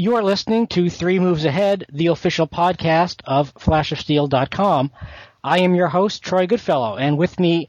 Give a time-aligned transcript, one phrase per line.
[0.00, 4.92] You are listening to Three Moves Ahead, the official podcast of FlashOfSteel.com.
[5.42, 7.68] I am your host, Troy Goodfellow, and with me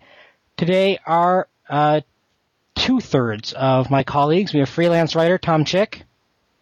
[0.55, 2.01] today are uh,
[2.75, 4.53] two thirds of my colleagues.
[4.53, 6.03] We have freelance writer Tom Chick.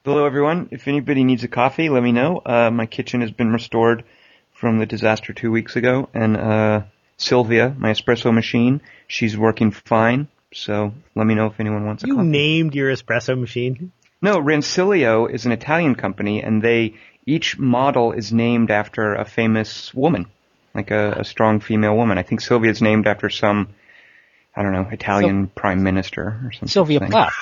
[0.05, 0.69] Hello, everyone.
[0.71, 2.37] If anybody needs a coffee, let me know.
[2.45, 4.05] Uh, my kitchen has been restored
[4.53, 6.81] from the disaster two weeks ago, and uh,
[7.17, 10.29] Sylvia, my espresso machine, she's working fine.
[10.53, 12.27] So let me know if anyone wants a You coffee.
[12.29, 13.91] named your espresso machine.
[14.21, 16.95] No, Rancilio is an Italian company, and they
[17.25, 20.25] each model is named after a famous woman,
[20.73, 22.17] like a, a strong female woman.
[22.17, 23.69] I think Sylvia is named after some,
[24.55, 26.69] I don't know, Italian prime minister or something.
[26.69, 27.33] Sylvia Plath.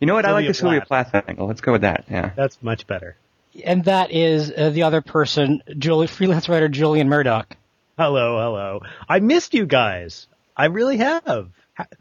[0.00, 0.24] You know what?
[0.24, 1.10] I like Sylvia the Sylvia Plath.
[1.10, 1.46] Plath angle.
[1.48, 2.04] Let's go with that.
[2.10, 2.30] Yeah.
[2.36, 3.16] That's much better.
[3.64, 7.56] And that is uh, the other person, Julie, freelance writer Julian Murdoch.
[7.98, 8.80] Hello, hello.
[9.08, 10.28] I missed you guys.
[10.56, 11.50] I really have.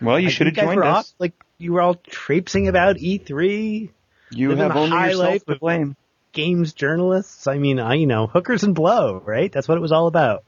[0.01, 0.85] Well, you should have joined us.
[0.85, 3.89] off, like you were all traipsing about E3,
[4.31, 5.95] You living have only high yourself to blame.
[6.33, 7.47] games journalists.
[7.47, 9.51] I mean, I you know, hookers and blow, right?
[9.51, 10.43] That's what it was all about.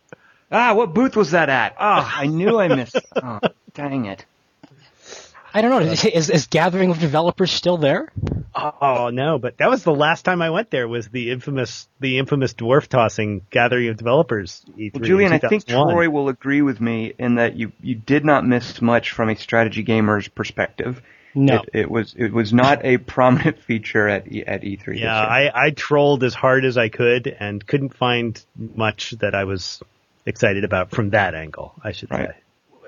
[0.51, 1.75] Ah, what booth was that at?
[1.79, 2.95] Ah, I knew I missed.
[2.95, 3.05] it.
[3.23, 3.39] Oh,
[3.73, 4.25] dang it.
[5.53, 8.11] I don't know, is, is, is Gathering of Developers still there?
[8.55, 10.87] Oh no, but that was the last time I went there.
[10.87, 14.93] Was the infamous, the infamous dwarf tossing gathering of developers E3.
[14.93, 15.93] Well, Julian, I think 2001.
[15.93, 19.35] Troy will agree with me in that you you did not miss much from a
[19.35, 21.01] strategy gamer's perspective.
[21.35, 21.57] No.
[21.73, 24.85] It, it was it was not a prominent feature at e, at E3.
[24.85, 25.15] this Yeah.
[25.19, 29.81] I, I trolled as hard as I could and couldn't find much that I was
[30.25, 32.29] excited about from that angle, I should Right.
[32.29, 32.35] say.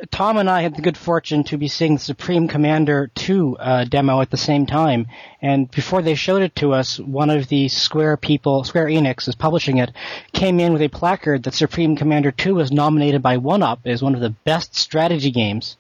[0.10, 3.84] Tom and I had the good fortune to be seeing the Supreme Commander 2 uh,
[3.86, 5.08] demo at the same time,
[5.42, 9.36] and before they showed it to us, one of the Square people, Square Enix is
[9.36, 9.92] publishing it,
[10.34, 14.16] came in with a placard that Supreme Commander 2 was nominated by 1UP as one
[14.16, 15.78] of the best strategy games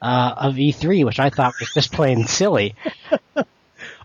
[0.00, 2.74] uh, of E3, which I thought was just plain silly.
[3.36, 3.46] Up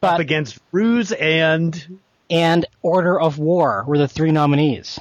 [0.02, 5.00] But against Ruse and and Order of War were the three nominees.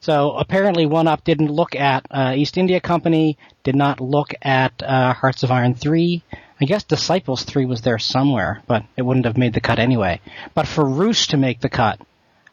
[0.00, 4.82] So apparently, One Up didn't look at uh, East India Company, did not look at
[4.82, 6.22] uh, Hearts of Iron 3.
[6.60, 10.20] I guess Disciples 3 was there somewhere, but it wouldn't have made the cut anyway.
[10.54, 12.00] But for Ruse to make the cut,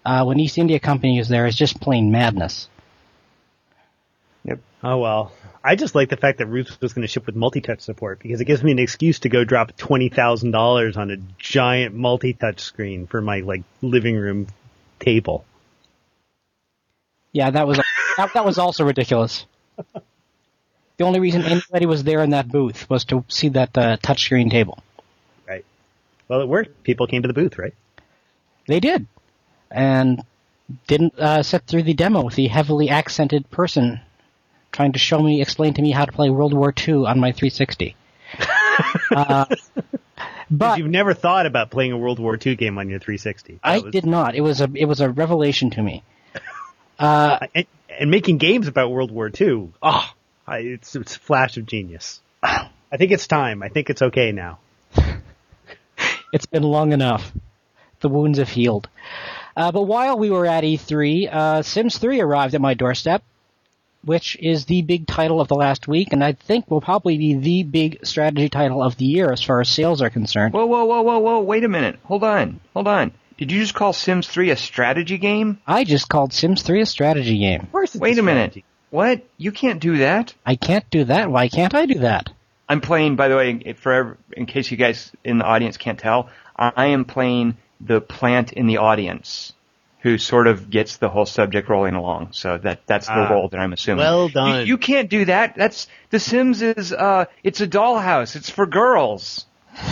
[0.06, 2.68] uh, when East India Company is there, is just plain madness.
[4.44, 4.60] Yep.
[4.84, 5.32] oh well.
[5.64, 8.40] I just like the fact that Ruse was going to ship with multi-touch support because
[8.40, 12.62] it gives me an excuse to go drop twenty thousand dollars on a giant multi-touch
[12.62, 14.48] screen for my like living room
[15.00, 15.44] table.
[17.32, 17.78] Yeah, that was
[18.18, 19.46] that, that was also ridiculous.
[20.98, 24.50] The only reason anybody was there in that booth was to see that uh, touchscreen
[24.50, 24.80] table.
[25.48, 25.64] Right.
[26.28, 26.84] Well, it worked.
[26.84, 27.76] People came to the booth, right?
[28.68, 29.06] They did,
[29.70, 30.24] and
[30.88, 34.02] didn't uh, sit through the demo with the heavily accented person
[34.72, 37.32] trying to show me, explain to me how to play World War II on my
[37.32, 37.96] 360.
[39.16, 39.46] uh,
[40.52, 43.60] but You've never thought about playing a World War II game on your 360.
[43.64, 44.36] I was- did not.
[44.36, 46.04] It was a it was a revelation to me.
[47.00, 47.66] Uh, and,
[48.00, 49.70] and making games about World War II.
[49.82, 50.10] Oh,
[50.46, 52.22] I, it's it's a flash of genius.
[52.44, 53.62] I think it's time.
[53.64, 54.60] I think it's okay now.
[56.34, 57.32] It's been long enough.
[58.02, 58.90] The wounds have healed.
[59.56, 63.24] Uh, but while we were at E3, uh, Sims 3 arrived at my doorstep,
[64.04, 67.34] which is the big title of the last week, and I think will probably be
[67.36, 70.54] the big strategy title of the year as far as sales are concerned.
[70.54, 71.40] Whoa, whoa, whoa, whoa, whoa!
[71.40, 71.98] Wait a minute.
[72.04, 72.60] Hold on.
[72.74, 73.12] Hold on.
[73.38, 75.60] Did you just call Sims 3 a strategy game?
[75.68, 77.62] I just called Sims 3 a strategy game.
[77.62, 78.64] Of course, it's Wait a minute.
[78.90, 79.24] What?
[79.38, 80.34] You can't do that.
[80.46, 81.30] I can't do that.
[81.30, 82.30] Why can't I do that?
[82.70, 86.30] I'm playing, by the way, for in case you guys in the audience can't tell,
[86.56, 89.54] I I am playing the plant in the audience
[90.00, 92.30] who sort of gets the whole subject rolling along.
[92.32, 94.00] So that that's the Ah, role that I'm assuming.
[94.00, 94.68] well You- done.
[94.68, 95.56] You, can't do that.
[95.56, 98.36] That's The Sims is uh it's a dollhouse.
[98.36, 99.46] It's for girls.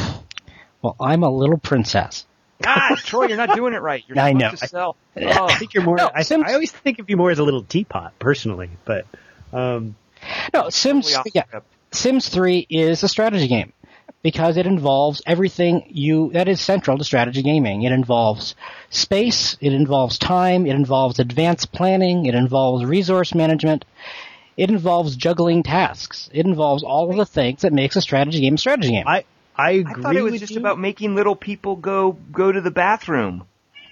[0.82, 2.26] Well, I'm a little princess.
[2.64, 4.04] Ah, Troy, you're not doing it right.
[4.08, 4.52] You're I supposed know.
[4.52, 4.98] to sell.
[5.48, 5.98] I think you're more.
[5.98, 8.70] No, I, Sims- I always think of you more as a little teapot, personally.
[8.86, 9.06] But
[9.54, 9.96] um,
[10.54, 11.16] No, Sims.
[11.34, 11.44] Yeah.
[11.92, 13.72] Sims 3 is a strategy game
[14.22, 17.84] because it involves everything you that is central to strategy gaming.
[17.84, 18.56] It involves
[18.90, 23.86] space, it involves time, it involves advanced planning, it involves resource management,
[24.58, 26.30] it involves juggling tasks.
[26.34, 29.08] It involves all of the things that makes a strategy game a strategy game.
[29.08, 29.24] I
[29.58, 30.60] I I thought it was just you.
[30.60, 33.46] about making little people go go to the bathroom.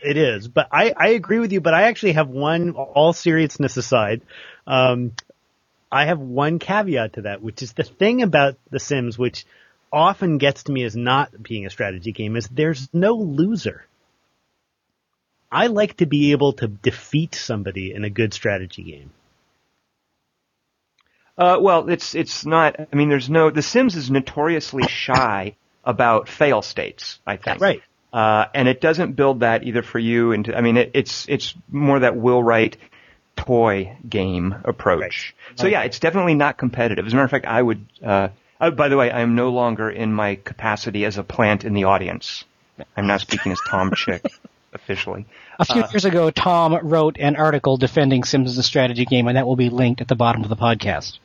[0.04, 1.62] It is, but I, I agree with you.
[1.62, 4.21] But I actually have one, all seriousness aside,
[4.68, 5.13] um,
[5.94, 9.45] I have one caveat to that, which is the thing about The Sims, which
[9.92, 13.86] often gets to me as not being a strategy game, is there's no loser.
[15.51, 19.12] I like to be able to defeat somebody in a good strategy game.
[21.38, 22.80] Uh, well, it's it's not.
[22.80, 23.50] I mean, there's no.
[23.50, 27.19] The Sims is notoriously shy about fail states.
[27.25, 27.62] I think.
[27.62, 27.81] Right.
[28.13, 31.56] Uh, and it doesn't build that either for you into, I mean, it, it's, it's
[31.71, 32.77] more that Will Wright
[33.35, 35.33] toy game approach.
[35.50, 35.59] Right.
[35.59, 37.07] So yeah, it's definitely not competitive.
[37.07, 38.27] As a matter of fact, I would, uh,
[38.62, 41.74] oh, by the way, I am no longer in my capacity as a plant in
[41.74, 42.45] the audience.
[42.95, 44.24] I'm now speaking as Tom Chick
[44.74, 45.25] officially.
[45.59, 49.27] A few uh, years ago, Tom wrote an article defending Sims as a strategy game,
[49.27, 51.18] and that will be linked at the bottom of the podcast.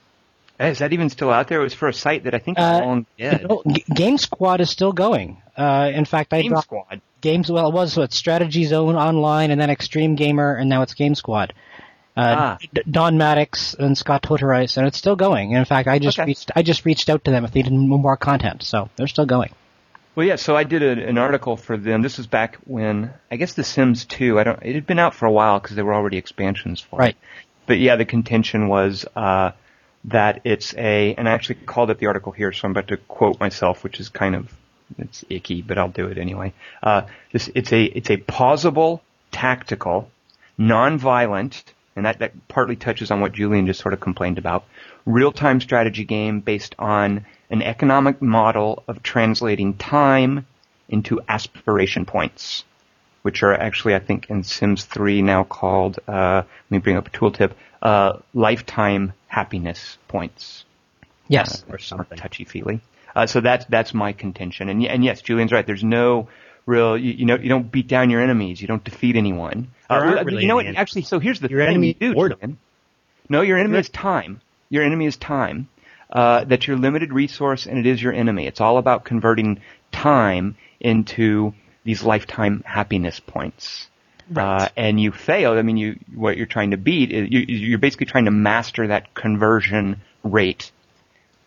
[0.60, 1.60] Is that even still out there?
[1.60, 3.42] It was for a site that I think is uh, long dead.
[3.42, 3.62] You know,
[3.94, 5.40] Game Squad is still going.
[5.56, 7.00] Uh, in fact, I Game dropped Squad.
[7.20, 7.50] Games.
[7.50, 10.94] Well, it was so it's Strategy Zone Online, and then Extreme Gamer, and now it's
[10.94, 11.52] Game Squad.
[12.16, 12.80] Uh, ah.
[12.90, 15.52] Don Maddox and Scott Twitterice, and it's still going.
[15.52, 16.26] In fact, I just okay.
[16.26, 19.26] reached I just reached out to them if they needed more content, so they're still
[19.26, 19.54] going.
[20.16, 20.34] Well, yeah.
[20.34, 22.02] So I did a, an article for them.
[22.02, 24.40] This was back when I guess The Sims 2.
[24.40, 24.60] I don't.
[24.62, 27.10] It had been out for a while because there were already expansions for right.
[27.10, 27.16] it.
[27.66, 29.52] But yeah, the contention was uh,
[30.04, 32.96] that it's a, and I actually called up the article here, so I'm about to
[32.96, 34.52] quote myself, which is kind of
[34.98, 36.54] it's icky, but I'll do it anyway.
[36.82, 37.02] Uh,
[37.32, 39.00] this it's a it's a pausable,
[39.30, 40.10] tactical,
[40.56, 41.62] non-violent,
[41.94, 44.64] and that that partly touches on what Julian just sort of complained about.
[45.04, 50.46] Real-time strategy game based on an economic model of translating time
[50.88, 52.64] into aspiration points,
[53.28, 57.08] which are actually, I think, in Sims 3 now called, uh, let me bring up
[57.08, 57.52] a tooltip,
[57.82, 60.64] uh, lifetime happiness points.
[61.28, 61.62] Yes.
[61.68, 62.16] Uh, or something.
[62.16, 62.80] Touchy feely.
[63.14, 64.70] Uh, so that's, that's my contention.
[64.70, 65.66] And, and yes, Julian's right.
[65.66, 66.30] There's no
[66.64, 68.62] real, you, you know, you don't beat down your enemies.
[68.62, 69.72] You don't defeat anyone.
[69.90, 70.64] Uh, really you know what?
[70.64, 72.56] Actually, so here's the your thing enemy you do, Julian.
[73.28, 74.40] No, your enemy is time.
[74.70, 75.68] Your enemy is time
[76.10, 78.46] uh, that's your limited resource and it is your enemy.
[78.46, 79.60] It's all about converting
[79.92, 81.52] time into
[81.88, 83.88] these lifetime happiness points.
[84.30, 84.64] Right.
[84.64, 85.52] Uh, and you fail.
[85.52, 88.88] I mean, you what you're trying to beat is you, you're basically trying to master
[88.88, 90.70] that conversion rate.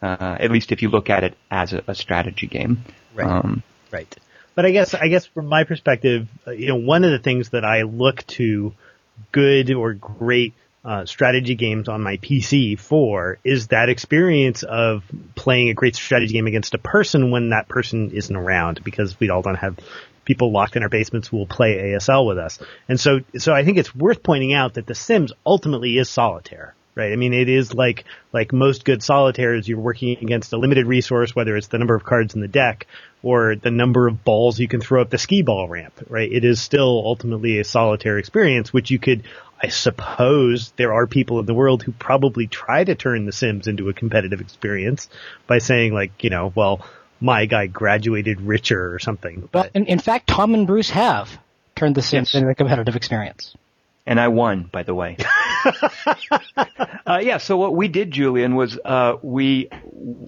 [0.01, 2.83] Uh, at least if you look at it as a, a strategy game.
[3.13, 3.27] Right.
[3.27, 3.61] Um,
[3.91, 4.15] right.
[4.55, 7.51] But I guess I guess from my perspective, uh, you know, one of the things
[7.51, 8.73] that I look to
[9.31, 15.03] good or great uh, strategy games on my PC for is that experience of
[15.35, 19.29] playing a great strategy game against a person when that person isn't around because we
[19.29, 19.77] all don't have
[20.25, 22.59] people locked in our basements will play ASL with us.
[22.87, 26.75] And so, so I think it's worth pointing out that The Sims ultimately is solitaire
[26.95, 27.13] right?
[27.13, 31.35] I mean, it is like like most good solitaires, you're working against a limited resource,
[31.35, 32.87] whether it's the number of cards in the deck
[33.23, 36.31] or the number of balls you can throw up the skee ball ramp, right?
[36.31, 39.23] It is still ultimately a solitaire experience, which you could,
[39.61, 43.67] I suppose, there are people in the world who probably try to turn The Sims
[43.67, 45.07] into a competitive experience
[45.47, 46.85] by saying like, you know, well,
[47.21, 49.47] my guy graduated richer or something.
[49.51, 51.29] But well, in, in fact, Tom and Bruce have
[51.75, 52.41] turned The Sims yes.
[52.41, 53.55] into a competitive experience.
[54.05, 55.15] And I won, by the way.
[57.05, 57.37] uh, yeah.
[57.37, 59.69] So what we did, Julian, was uh, we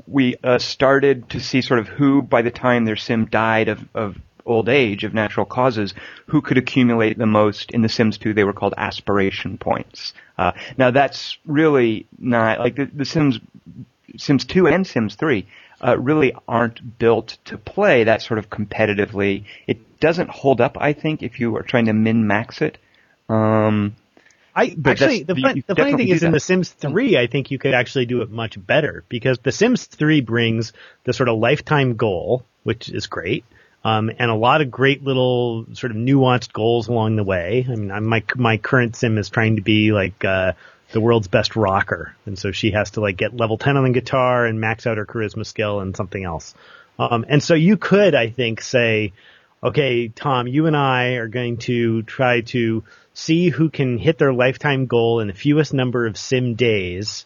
[0.07, 3.79] we uh, started to see sort of who, by the time their sim died of,
[3.95, 5.95] of old age of natural causes,
[6.27, 7.71] who could accumulate the most.
[7.71, 10.13] In The Sims 2, they were called aspiration points.
[10.37, 13.39] Uh, now that's really not like the, the Sims
[14.17, 15.47] Sims 2 and Sims 3
[15.85, 19.45] uh, really aren't built to play that sort of competitively.
[19.67, 22.77] It doesn't hold up, I think, if you are trying to min max it.
[23.29, 23.95] Um,
[24.55, 27.57] I actually the, fun, the funny thing is in The Sims 3, I think you
[27.57, 30.73] could actually do it much better because The Sims 3 brings
[31.05, 33.45] the sort of lifetime goal, which is great.
[33.85, 37.65] Um, and a lot of great little sort of nuanced goals along the way.
[37.67, 40.53] I mean, I'm, my my current sim is trying to be like uh,
[40.93, 43.89] the world's best rocker, and so she has to like get level 10 on the
[43.89, 46.53] guitar and max out her charisma skill and something else.
[46.97, 49.13] Um, and so you could, I think, say,
[49.63, 52.83] okay, Tom, you and I are going to try to
[53.13, 57.25] see who can hit their lifetime goal in the fewest number of sim days,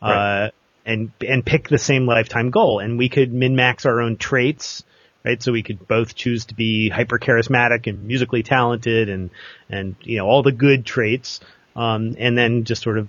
[0.00, 0.46] right.
[0.46, 0.50] uh,
[0.86, 2.78] and and pick the same lifetime goal.
[2.78, 4.84] And we could min max our own traits,
[5.24, 5.42] right?
[5.42, 9.30] So we could both choose to be hyper charismatic and musically talented, and
[9.68, 11.40] and you know all the good traits,
[11.78, 13.08] um, and then just sort of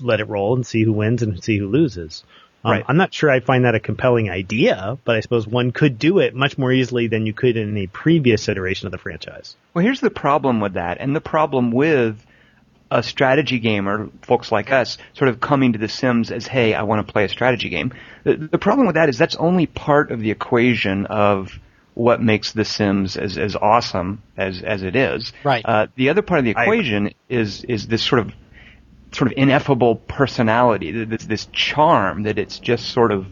[0.00, 2.24] let it roll and see who wins and see who loses.
[2.64, 2.84] Um, right.
[2.88, 6.18] I'm not sure I find that a compelling idea, but I suppose one could do
[6.18, 9.56] it much more easily than you could in a previous iteration of the franchise.
[9.72, 12.24] Well, here's the problem with that, and the problem with
[12.90, 16.74] a strategy game or folks like us sort of coming to The Sims as, hey,
[16.74, 17.92] I want to play a strategy game.
[18.24, 21.58] The, the problem with that is that's only part of the equation of
[21.98, 25.32] what makes The Sims as, as awesome as, as it is.
[25.42, 25.64] Right.
[25.64, 28.32] Uh, the other part of the equation is, is this sort of
[29.10, 33.26] sort of ineffable personality, this, this charm that it's just sort of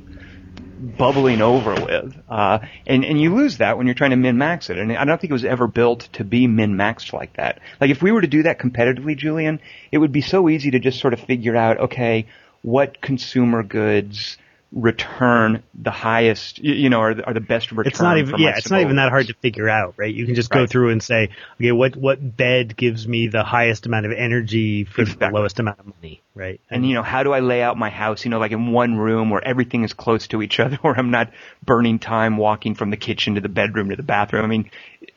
[0.99, 2.16] bubbling over with.
[2.28, 2.58] Uh,
[2.88, 4.78] and, and you lose that when you're trying to min-max it.
[4.78, 7.61] And I don't think it was ever built to be min-maxed like that.
[7.80, 9.61] Like if we were to do that competitively, Julian,
[9.92, 12.26] it would be so easy to just sort of figure out, okay,
[12.62, 14.38] what consumer goods
[14.76, 17.90] return the highest, you know, or the, or the best return.
[17.90, 20.14] It's not even yeah, it's not even that hard to figure out, right?
[20.14, 23.87] You can just go through and say, okay, what what bed gives me the highest
[23.87, 26.61] amount of energy for the lowest amount of money, right?
[26.71, 28.26] And you know, how do I lay out my house?
[28.26, 31.11] You know, like in one room where everything is close to each other, where I'm
[31.11, 31.33] not
[31.64, 34.45] burning time walking from the kitchen to the bedroom to the bathroom.
[34.45, 34.71] I mean,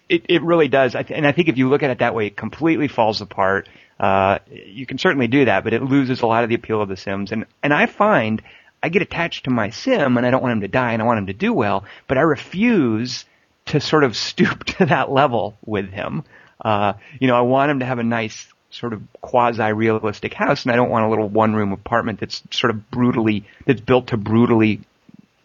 [0.07, 0.95] it it really does.
[0.95, 3.19] I th- and I think if you look at it that way, it completely falls
[3.19, 3.67] apart.
[3.99, 6.87] Uh, you can certainly do that, but it loses a lot of the appeal of
[6.87, 7.33] The Sims.
[7.33, 8.41] And and I find
[8.81, 11.05] I get attached to my sim, and I don't want him to die, and I
[11.05, 13.25] want him to do well, but I refuse
[13.67, 16.23] to sort of stoop to that level with him.
[16.63, 20.71] Uh, you know, I want him to have a nice sort of quasi-realistic house, and
[20.71, 24.81] I don't want a little one-room apartment that's sort of brutally, that's built to brutally,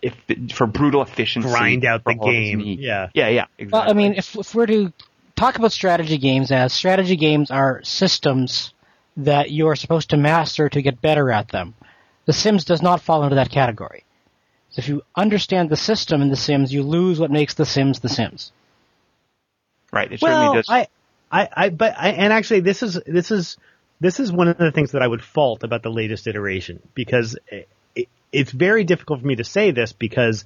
[0.02, 0.14] if,
[0.52, 1.48] for brutal efficiency.
[1.48, 2.60] Grind out the all of his game.
[2.60, 3.08] Yeah.
[3.14, 3.66] Yeah, yeah, exactly.
[3.72, 4.92] Well, I mean, if, if we're to
[5.36, 8.72] talk about strategy games as strategy games are systems
[9.16, 11.74] that you are supposed to master to get better at them,
[12.26, 14.04] The Sims does not fall into that category.
[14.70, 18.00] So if you understand the system in The Sims, you lose what makes The Sims
[18.00, 18.52] The Sims.
[19.92, 20.66] right, it Well, certainly does.
[20.68, 20.88] I,
[21.30, 23.56] I, I, but I, and actually, this is this is
[24.00, 27.36] this is one of the things that I would fault about the latest iteration because
[27.48, 30.44] it, it, it's very difficult for me to say this because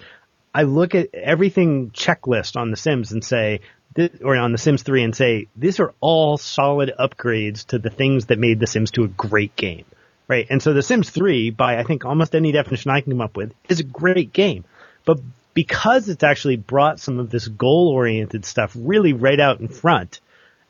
[0.55, 3.61] I look at everything checklist on The Sims and say,
[4.23, 8.27] or on The Sims 3 and say, these are all solid upgrades to the things
[8.27, 9.85] that made The Sims 2 a great game.
[10.29, 10.47] Right.
[10.51, 13.37] And so The Sims 3, by I think almost any definition I can come up
[13.37, 14.65] with, is a great game.
[15.07, 15.21] But
[15.55, 20.21] because it's actually brought some of this goal oriented stuff really right out in front,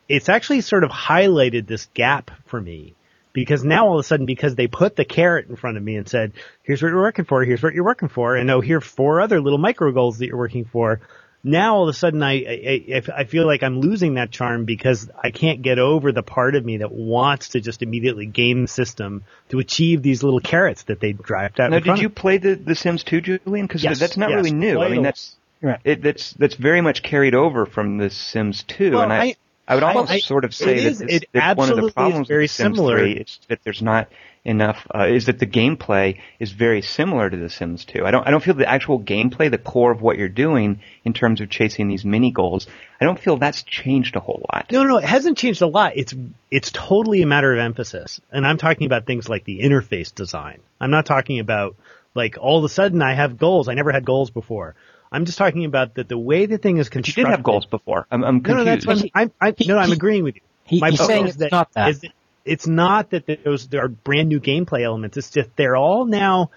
[0.08, 2.94] it's actually sort of highlighted this gap for me.
[3.32, 5.96] Because now all of a sudden, because they put the carrot in front of me
[5.96, 8.78] and said, here's what you're working for, here's what you're working for, and oh, here
[8.78, 11.00] are four other little micro goals that you're working for.
[11.44, 15.08] Now all of a sudden I, I, I feel like I'm losing that charm because
[15.22, 18.68] I can't get over the part of me that wants to just immediately game the
[18.68, 22.06] system to achieve these little carrots that they drived out now, in front did you
[22.08, 22.20] of me.
[22.20, 23.66] play the, the Sims 2, Julian?
[23.66, 24.80] Because Yes, that's not yes, really new.
[24.80, 25.80] I mean, that's Right.
[25.84, 29.36] it, that's that's very much carried over from the Sims 2, Well, and I, I-
[29.70, 31.78] I would almost I- sort of say it that, is- this, it that one of
[31.78, 32.98] absolutely the is problems very with Sims similar.
[33.00, 34.08] 3 is that there's not
[34.44, 34.86] enough.
[34.94, 38.04] Uh, is that the gameplay is very similar to the Sims 2.
[38.06, 41.12] I don't I don't feel the actual gameplay, the core of what you're doing in
[41.12, 42.66] terms of chasing these mini goals.
[43.00, 44.66] I don't feel that's changed a whole lot.
[44.72, 45.92] No, no, it hasn't changed a lot.
[45.96, 46.14] It's
[46.50, 50.60] it's totally a matter of emphasis, and I'm talking about things like the interface design.
[50.80, 51.76] I'm not talking about
[52.14, 53.68] like all of a sudden I have goals.
[53.68, 54.74] I never had goals before.
[55.10, 57.20] I'm just talking about that the way the thing is constructed.
[57.20, 57.30] You constructed.
[57.30, 58.06] did have goals before.
[58.10, 58.58] I'm, I'm No, confused.
[58.58, 59.32] no, that's what I'm.
[59.40, 60.42] I'm, He- no, no, I'm agreeing with you.
[60.64, 61.88] he- My he's point saying is it's that, not that.
[61.90, 62.12] is that
[62.48, 65.16] it's not that those there are brand new gameplay elements.
[65.16, 66.50] It's just they're all now,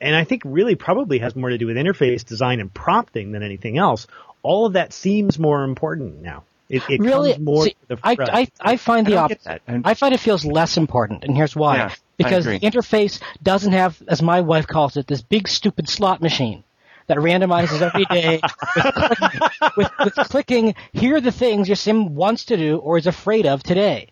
[0.00, 3.42] and I think really probably has more to do with interface design and prompting than
[3.42, 4.06] anything else.
[4.42, 6.44] All of that seems more important now.
[6.68, 8.30] It, it really, comes more see, to the I, front.
[8.32, 9.62] I, I find I the opposite.
[9.68, 11.76] I'm- find it feels less important, and here's why.
[11.76, 16.22] Yeah, because the interface doesn't have, as my wife calls it, this big stupid slot
[16.22, 16.64] machine
[17.06, 18.40] that randomizes every day
[18.76, 19.40] with, clicking,
[19.76, 23.46] with, with clicking, here are the things your sim wants to do or is afraid
[23.46, 24.08] of today.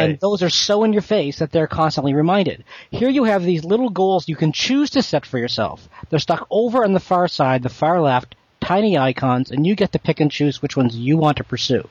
[0.00, 2.64] And those are so in your face that they're constantly reminded.
[2.90, 5.88] Here you have these little goals you can choose to set for yourself.
[6.08, 9.92] They're stuck over on the far side, the far left, tiny icons, and you get
[9.92, 11.88] to pick and choose which ones you want to pursue.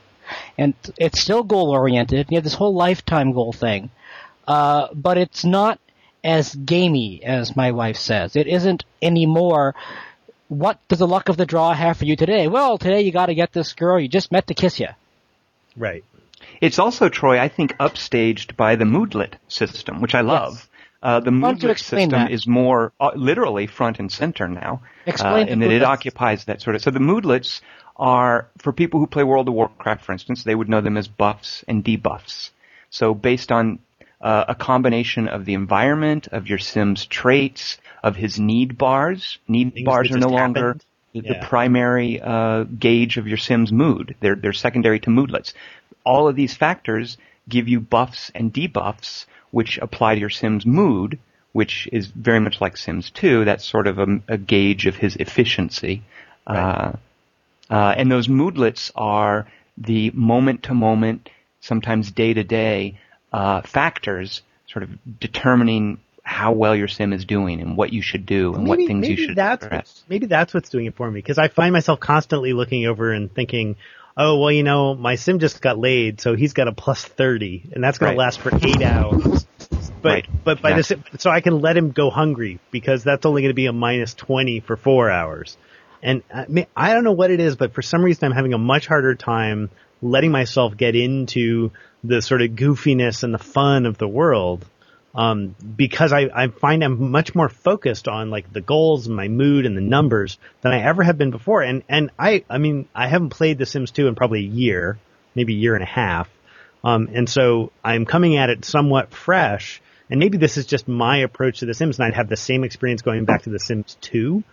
[0.56, 2.26] And it's still goal oriented.
[2.30, 3.90] You have this whole lifetime goal thing.
[4.46, 5.78] Uh, but it's not
[6.24, 8.36] as gamey as my wife says.
[8.36, 9.74] It isn't anymore.
[10.48, 12.48] What does the luck of the draw have for you today?
[12.48, 14.88] Well, today you got to get this girl you just met to kiss you.
[15.76, 16.04] right.
[16.60, 20.68] It's also, Troy, I think, upstaged by the Moodlet system, which I love.
[21.02, 22.30] Uh, the Why don't you Moodlet system that?
[22.30, 26.60] is more uh, literally front and center now, Explain uh, in that it occupies that
[26.60, 26.82] sort of.
[26.82, 27.60] So the Moodlets
[27.96, 31.08] are for people who play World of Warcraft, for instance, they would know them as
[31.08, 32.50] buffs and debuffs.
[32.90, 33.80] So based on
[34.20, 39.38] uh, a combination of the environment, of your Sim's traits, of his need bars.
[39.48, 40.84] Need Things bars are no longer happened.
[41.12, 41.48] the, the Yeah.
[41.48, 44.14] primary uh, gauge of your Sim's mood.
[44.20, 45.52] They're they're secondary to moodlets.
[46.04, 47.16] All of these factors
[47.48, 51.18] give you buffs and debuffs, which apply to your Sim's mood,
[51.52, 53.44] which is very much like Sims 2.
[53.44, 56.02] That's sort of a, a gauge of his efficiency.
[56.46, 56.92] Uh,
[57.70, 61.30] uh, and those moodlets are the moment to moment,
[61.60, 62.98] sometimes day to day
[63.32, 64.90] uh, factors, sort of
[65.20, 69.00] determining how well your sim is doing and what you should do and what things
[69.00, 71.98] maybe you should that's maybe that's what's doing it for me because I find myself
[71.98, 73.76] constantly looking over and thinking,
[74.16, 77.62] oh well, you know, my sim just got laid, so he's got a plus thirty,
[77.72, 78.14] and that's going Right.
[78.14, 79.46] to last for eight hours.
[80.02, 80.26] But Right.
[80.44, 81.04] but by Exactly.
[81.12, 83.72] the so I can let him go hungry because that's only going to be a
[83.72, 85.56] minus twenty for four hours.
[86.02, 88.32] And uh, I, mean, I don't know what it is, but for some reason I'm
[88.32, 89.70] having a much harder time
[90.02, 91.70] letting myself get into
[92.02, 94.64] the sort of goofiness and the fun of the world
[95.14, 99.28] um, because I, I find I'm much more focused on like the goals and my
[99.28, 101.62] mood and the numbers than I ever have been before.
[101.62, 104.98] And and I I mean I haven't played The Sims 2 in probably a year,
[105.34, 106.28] maybe a year and a half,
[106.82, 109.80] um, and so I'm coming at it somewhat fresh.
[110.10, 112.64] And maybe this is just my approach to The Sims, and I'd have the same
[112.64, 114.44] experience going back to The Sims 2.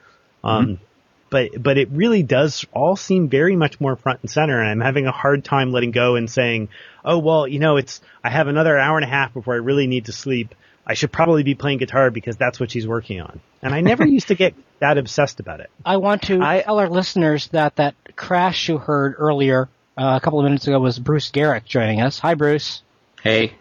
[0.42, 0.84] Um, mm-hmm
[1.30, 4.82] but but it really does all seem very much more front and center and I'm
[4.82, 6.70] having a hard time letting go and saying,
[7.04, 9.88] "Oh, well, you know, it's I have another hour and a half before I really
[9.88, 10.56] need to sleep.
[10.86, 14.06] I should probably be playing guitar because that's what she's working on." And I never
[14.08, 15.70] used to get that obsessed about it.
[15.86, 20.24] I want to I, tell our listeners that that crash you heard earlier uh, a
[20.24, 22.20] couple of minutes ago was Bruce Geryk joining us.
[22.20, 22.82] Hi Bruce.
[23.22, 23.54] Hey.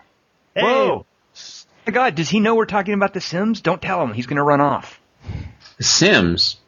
[0.54, 0.62] hey.
[0.62, 1.04] Whoa.
[1.86, 3.62] My God, does he know we're talking about The Sims?
[3.62, 4.12] Don't tell him.
[4.12, 5.00] He's going to run off.
[5.78, 6.58] The Sims?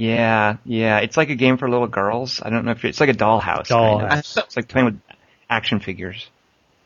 [0.00, 0.98] Yeah, yeah.
[0.98, 2.40] It's like a game for little girls.
[2.42, 3.66] I don't know if it's like a dollhouse.
[3.66, 4.00] Dollhouse.
[4.00, 4.26] Kind of.
[4.26, 5.00] Thought, it's like playing with
[5.48, 6.28] action figures.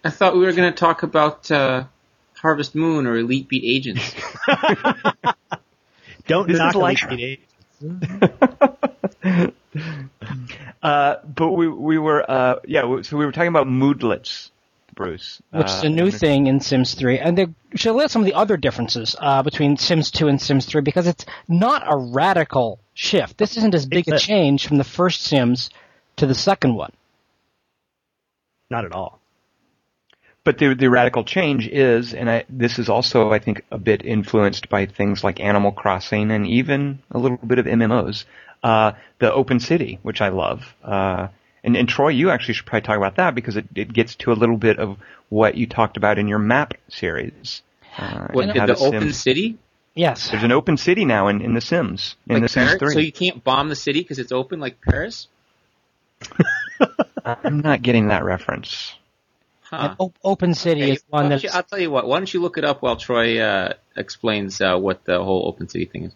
[0.02, 1.84] I thought we were going to talk about uh,
[2.36, 4.14] Harvest Moon or Elite Beat Agents.
[6.26, 7.40] don't this knock like Elite
[7.80, 9.54] Beat Agents.
[10.82, 13.02] uh, but we we were uh, yeah.
[13.02, 14.50] So we were talking about moodlets
[14.94, 15.40] Bruce.
[15.50, 17.18] Which is a new thing in Sims 3.
[17.18, 20.40] And they should look at some of the other differences uh, between Sims 2 and
[20.40, 23.36] Sims 3 because it's not a radical shift.
[23.36, 25.70] This isn't as big a change from the first Sims
[26.16, 26.92] to the second one.
[28.70, 29.20] Not at all.
[30.44, 34.04] But the the radical change is, and I, this is also, I think, a bit
[34.04, 38.24] influenced by things like Animal Crossing and even a little bit of MMOs.
[38.62, 40.74] Uh, the open city, which I love.
[40.82, 41.28] Uh,
[41.62, 44.32] and, and Troy, you actually should probably talk about that because it, it gets to
[44.32, 44.98] a little bit of
[45.28, 47.62] what you talked about in your map series.
[47.96, 49.22] Uh, what, the open Sims.
[49.22, 49.58] city?
[49.94, 50.30] Yes.
[50.30, 52.94] There's an open city now in, in The Sims, in like The Sims 3.
[52.94, 55.28] So you can't bomb the city because it's open like Paris?
[57.24, 58.94] I'm not getting that reference.
[59.62, 59.94] Huh.
[59.98, 61.54] O- open City okay, is one that.
[61.54, 62.06] I'll tell you what.
[62.06, 65.68] Why don't you look it up while Troy uh, explains uh, what the whole Open
[65.68, 66.12] City thing is?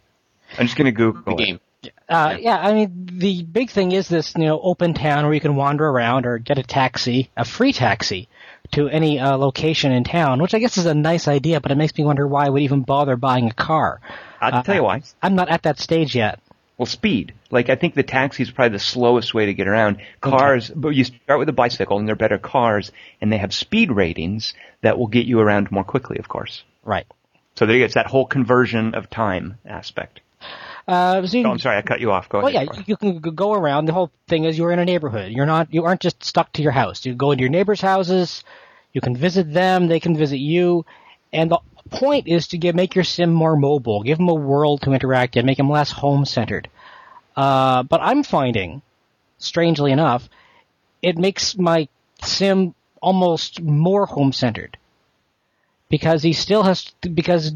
[0.59, 1.61] I'm just going to Google the game.
[2.09, 5.41] Uh, yeah, I mean, the big thing is this, you know, open town where you
[5.41, 8.29] can wander around or get a taxi, a free taxi,
[8.73, 11.77] to any uh, location in town, which I guess is a nice idea, but it
[11.77, 14.01] makes me wonder why I would even bother buying a car.
[14.41, 15.03] I'll uh, tell you why.
[15.23, 16.41] I'm not at that stage yet.
[16.77, 17.35] Well, speed.
[17.51, 19.99] Like I think the taxi is probably the slowest way to get around.
[20.21, 20.79] Cars, okay.
[20.79, 24.55] but you start with a bicycle, and they're better cars, and they have speed ratings
[24.83, 26.63] that will get you around more quickly, of course.
[26.85, 27.07] Right.
[27.57, 27.87] So there you go.
[27.87, 30.21] it's that whole conversion of time aspect.
[30.89, 32.31] Uh, so you, oh, I'm sorry, I cut you off.
[32.31, 32.71] Go well, ahead.
[32.75, 33.85] yeah, you can go around.
[33.85, 35.31] The whole thing is you're in a neighborhood.
[35.31, 37.05] You're not, you aren't just stuck to your house.
[37.05, 38.43] You go into your neighbors' houses.
[38.95, 39.89] You can visit them.
[39.89, 40.87] They can visit you.
[41.31, 44.03] And the point is to give, make your sim more mobile.
[44.03, 45.45] Give them a world to interact in.
[45.45, 46.71] Make them less home centered.
[47.37, 48.81] Uh, but I'm finding,
[49.37, 50.27] strangely enough,
[51.03, 51.87] it makes my
[52.23, 54.79] sim almost more home centered
[55.91, 57.53] because he still has to, because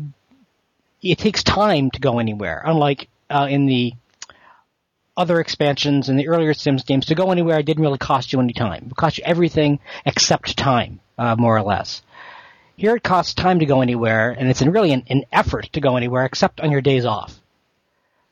[1.02, 2.62] it takes time to go anywhere.
[2.64, 3.94] Unlike uh, in the
[5.16, 8.40] other expansions in the earlier Sims games, to go anywhere it didn't really cost you
[8.40, 8.88] any time.
[8.90, 12.02] It cost you everything except time, uh, more or less.
[12.76, 15.96] Here it costs time to go anywhere, and it's really an, an effort to go
[15.96, 17.38] anywhere except on your days off.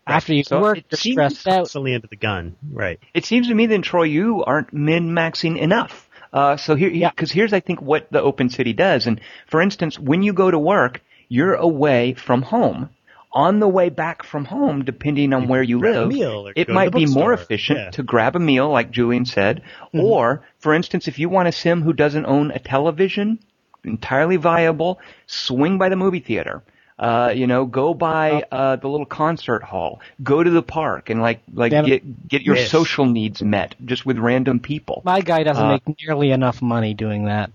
[0.07, 0.17] Right.
[0.17, 1.57] After you so work, you're stressed out.
[1.59, 2.99] Constantly into the gun, right?
[3.13, 6.09] It seems to me then, Troy, you aren't min maxing enough.
[6.33, 7.35] Uh, so here, because yeah.
[7.35, 9.07] here's I think what the Open City does.
[9.07, 12.89] And for instance, when you go to work, you're away from home
[13.33, 16.11] on the way back from home, depending on where you live,
[16.57, 17.91] it might be more efficient yeah.
[17.91, 19.63] to grab a meal, like Julian said,
[19.95, 20.01] mm-hmm.
[20.01, 23.39] or, for instance, if you want a sim who doesn't own a television,
[23.85, 26.63] entirely viable, swing by the movie theater.
[26.99, 28.57] Uh, you know, go by oh.
[28.57, 32.43] uh, the little concert hall, go to the park, and like like Damn get get
[32.43, 32.71] your yes.
[32.71, 35.01] social needs met just with random people.
[35.03, 37.53] My guy doesn't uh, make nearly enough money doing that.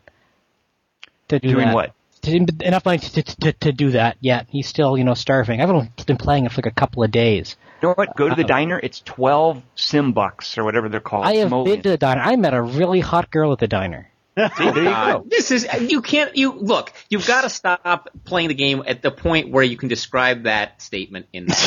[1.27, 1.75] To do doing that.
[1.75, 1.94] what?
[2.27, 4.47] Enough money to, to, to, do that yet.
[4.49, 5.61] He's still, you know, starving.
[5.61, 7.55] I've only been playing it for like a couple of days.
[7.81, 8.15] You know what?
[8.15, 8.79] Go to the uh, diner.
[8.81, 11.25] It's twelve sim bucks or whatever they're called.
[11.25, 12.21] I have been to the diner.
[12.21, 14.09] I met a really hot girl at the diner.
[14.57, 15.25] See, there you go.
[15.29, 16.91] This is you can't you look.
[17.09, 20.81] You've got to stop playing the game at the point where you can describe that
[20.81, 21.47] statement in.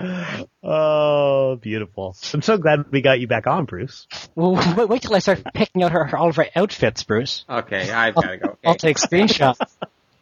[0.62, 2.16] oh, beautiful!
[2.32, 4.06] I'm so glad we got you back on, Bruce.
[4.34, 7.44] Well, wait, wait till I start picking out her, all of her outfits, Bruce.
[7.48, 8.48] Okay, I've got to go.
[8.48, 8.58] Okay.
[8.64, 9.58] I'll take screenshots.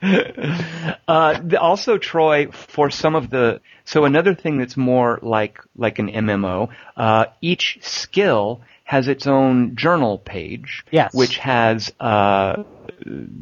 [1.08, 6.08] uh, also, Troy, for some of the so another thing that's more like like an
[6.08, 11.14] MMO, uh, each skill has its own journal page, yes.
[11.14, 12.62] which has uh,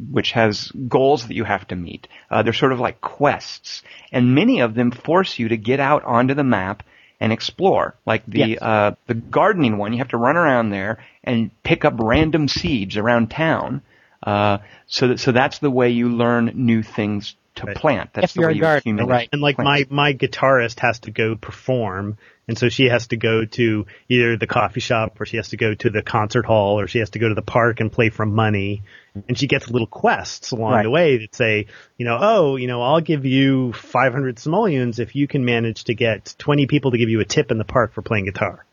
[0.09, 2.07] which has goals that you have to meet.
[2.29, 3.83] Uh, they're sort of like quests,
[4.13, 6.83] and many of them force you to get out onto the map
[7.19, 7.95] and explore.
[8.05, 8.61] Like the yes.
[8.61, 12.95] uh, the gardening one, you have to run around there and pick up random seeds
[12.95, 13.81] around town.
[14.23, 17.75] Uh, so that, so that's the way you learn new things to Right.
[17.75, 18.09] plant.
[18.13, 19.29] That's If the you're way a you gardener, accumulate right.
[19.33, 19.89] And like plants.
[19.91, 24.37] my my guitarist has to go perform, and so she has to go to either
[24.37, 27.09] the coffee shop or she has to go to the concert hall or she has
[27.11, 28.83] to go to the park and play for money.
[29.27, 30.83] And she gets little quests along Right.
[30.83, 35.15] the way that say, you know, oh, you know, I'll give you 500 simoleons if
[35.15, 37.93] you can manage to get 20 people to give you a tip in the park
[37.93, 38.65] for playing guitar.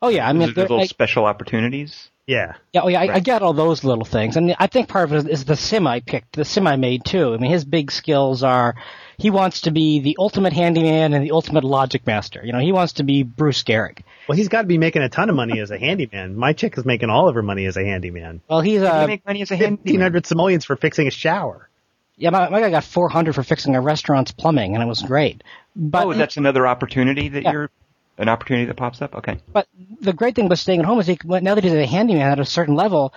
[0.00, 2.10] Oh yeah, I mean, There's they're little like, special opportunities.
[2.26, 2.54] Yeah.
[2.72, 5.26] yeah, oh yeah, I, I get all those little things, and I think part of
[5.26, 7.32] it is the sim I picked, the sim I made too.
[7.34, 8.74] I mean, his big skills are
[9.16, 12.42] he wants to be the ultimate handyman and the ultimate logic master.
[12.44, 14.00] You know, he wants to be Bruce Geryk.
[14.28, 16.36] Well, he's got to be making a ton of money as a handyman.
[16.36, 18.40] My chick is making all of her money as a handyman.
[18.50, 19.78] Well, he's uh, you make money as a handyman?
[19.84, 21.68] 1500 simoleons for fixing a shower.
[22.16, 25.44] yeah, my, my guy got 400 for fixing a restaurant's plumbing, and it was great.
[25.76, 27.52] But oh, that's another opportunity that Yeah.
[27.52, 27.70] you're
[28.18, 29.14] an opportunity that pops up.
[29.16, 29.38] Okay.
[29.52, 29.66] But
[30.00, 32.40] the great thing about staying at home is he, now that he's a handyman at
[32.40, 33.12] a certain level,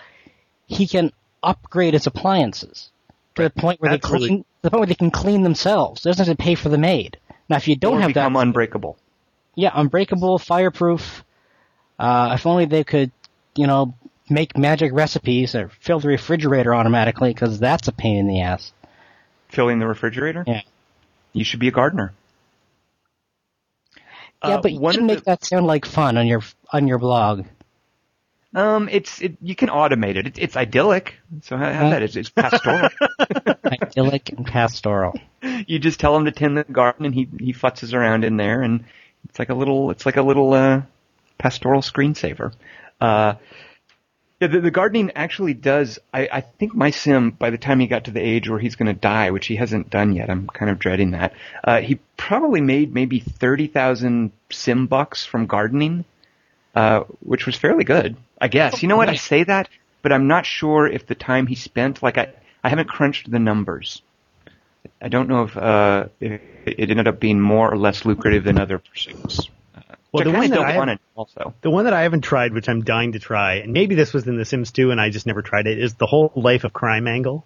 [0.68, 2.90] he can upgrade his appliances
[3.36, 6.02] to the point where That's they clean, really- the point where they can clean themselves.
[6.02, 7.18] Doesn't have to pay for the maid.
[7.48, 8.98] Now, if you don't or have become that, unbreakable.
[9.56, 11.24] yeah, unbreakable, fireproof.
[11.98, 13.12] Uh, if only they could,
[13.56, 13.94] you know,
[14.30, 18.72] make magic recipes or fill the refrigerator automatically, because that's a pain in the ass.
[19.50, 20.44] Filling the refrigerator.
[20.46, 20.62] Yeah.
[21.34, 22.14] You should be a gardener.
[24.44, 26.98] Yeah, Uh, but you can make the- that sound like fun on your on your
[26.98, 27.46] blog.
[28.56, 30.26] Um, it's it, you can automate it.
[30.26, 31.16] It's, it's idyllic.
[31.44, 32.02] So how, how's that?
[32.02, 32.90] It's, it's pastoral.
[33.72, 35.14] Idyllic and pastoral.
[35.68, 38.62] you just tell him to tend the garden, and he he futzes around in there,
[38.64, 38.86] and
[39.30, 40.82] it's like a little it's like a little uh,
[41.38, 42.54] pastoral screensaver.
[43.00, 43.36] Uh,
[44.40, 46.00] yeah, the, the gardening actually does.
[46.14, 48.76] I, I think my sim, by the time he got to the age where he's
[48.76, 51.34] going to die, which he hasn't done yet, I'm kind of dreading that.
[51.64, 56.06] Uh, he probably made maybe thirty thousand sim bucks from gardening,
[56.76, 58.82] uh, which was fairly good, I guess.
[58.82, 59.10] You know what?
[59.10, 59.70] I say that,
[60.02, 63.40] but I'm not sure if the time he spent, like I, I haven't crunched the
[63.40, 64.02] numbers.
[65.02, 68.60] I don't know if, uh, if it ended up being more or less lucrative than
[68.60, 69.50] other pursuits.
[70.12, 71.54] Well, the one that I have- also.
[71.62, 74.28] The one that I haven't tried, which I'm dying to try, and maybe this was
[74.28, 76.74] in The Sims 2 and I just never tried it, is the whole life of
[76.74, 77.46] crime angle.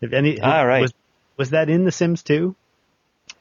[0.00, 0.82] If any, Ah, right.
[0.82, 0.92] was,
[1.36, 2.56] was that in The Sims 2?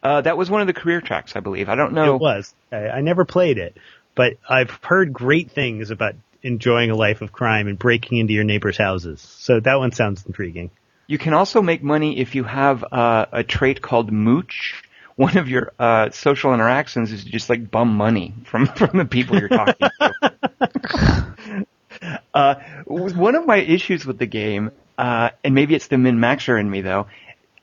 [0.04, 1.70] Uh, that was one of the career tracks, I believe.
[1.70, 2.16] I don't know.
[2.16, 2.54] It was.
[2.72, 3.76] I, I never played it,
[4.16, 8.44] but I've heard great things about enjoying a life of crime and breaking into your
[8.44, 9.22] neighbors' houses.
[9.40, 10.70] So that one sounds intriguing.
[11.08, 14.84] You can also make money if you have uh, a trait called mooch.
[15.22, 19.38] One of your uh, social interactions is just like bum money from from the people
[19.38, 21.66] you're talking to.
[22.34, 22.56] uh,
[22.86, 26.68] one of my issues with the game, uh, and maybe it's the min maxer in
[26.68, 27.06] me though,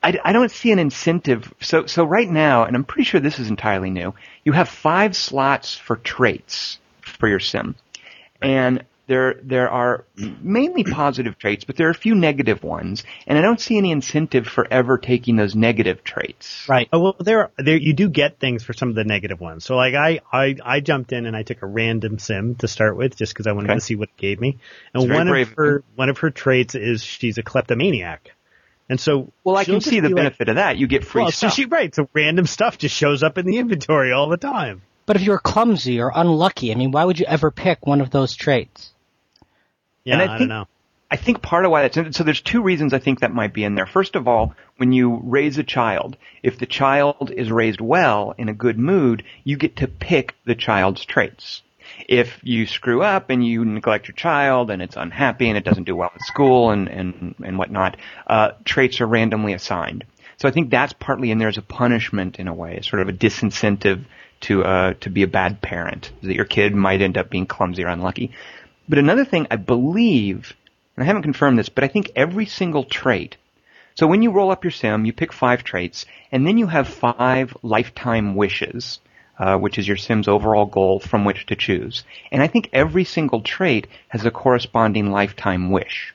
[0.01, 1.53] I, I don't see an incentive.
[1.61, 4.15] So so right now, and I'm pretty sure this is entirely new.
[4.45, 7.75] You have five slots for traits for your sim,
[8.41, 13.37] and there there are mainly positive traits, but there are a few negative ones, and
[13.37, 16.67] I don't see any incentive for ever taking those negative traits.
[16.69, 16.89] Right.
[16.93, 19.65] Oh well, there, there you do get things for some of the negative ones.
[19.65, 22.97] So like I, I, I jumped in and I took a random sim to start
[22.97, 23.79] with, just because I wanted Okay.
[23.79, 24.59] to see what it gave me.
[24.95, 28.31] And one brave of of her, one of her traits is she's a kleptomaniac.
[28.91, 30.79] And so, Well, I can see the be like- benefit of that.
[30.79, 31.55] You get free well, so stuff.
[31.55, 31.95] she right.
[31.95, 34.83] So random stuff just shows up in the inventory all the time.
[35.05, 38.11] But if you're clumsy or unlucky, I mean, why would you ever pick one of
[38.11, 38.93] those traits?
[40.09, 40.69] Yeah, And I I, think- don't know.
[41.11, 43.55] I think part of why that's in, so there's two reasons I think that might
[43.55, 43.87] be in there.
[43.87, 48.51] First of all, when you raise a child, if the child is raised well in
[48.51, 51.63] a good mood, you get to pick the child's traits.
[52.07, 55.85] If you screw up and you neglect your child and it's unhappy and it doesn't
[55.85, 60.05] do well at school and, and, and whatnot, uh, traits are randomly assigned.
[60.37, 63.09] So I think that's partly in there as a punishment in a way, sort of
[63.09, 64.05] a disincentive
[64.43, 67.83] to, uh, to be a bad parent, that your kid might end up being clumsy
[67.83, 68.33] or unlucky.
[68.89, 70.57] But another thing I believe,
[70.97, 73.37] and I haven't confirmed this, but I think every single trait.
[73.95, 76.89] So when you roll up your sim, you pick five traits, and then you have
[76.89, 79.01] five lifetime wishes,
[79.39, 82.05] uh, which is your sim's overall goal from which to choose.
[82.33, 86.15] And I think every single trait has a corresponding lifetime wish.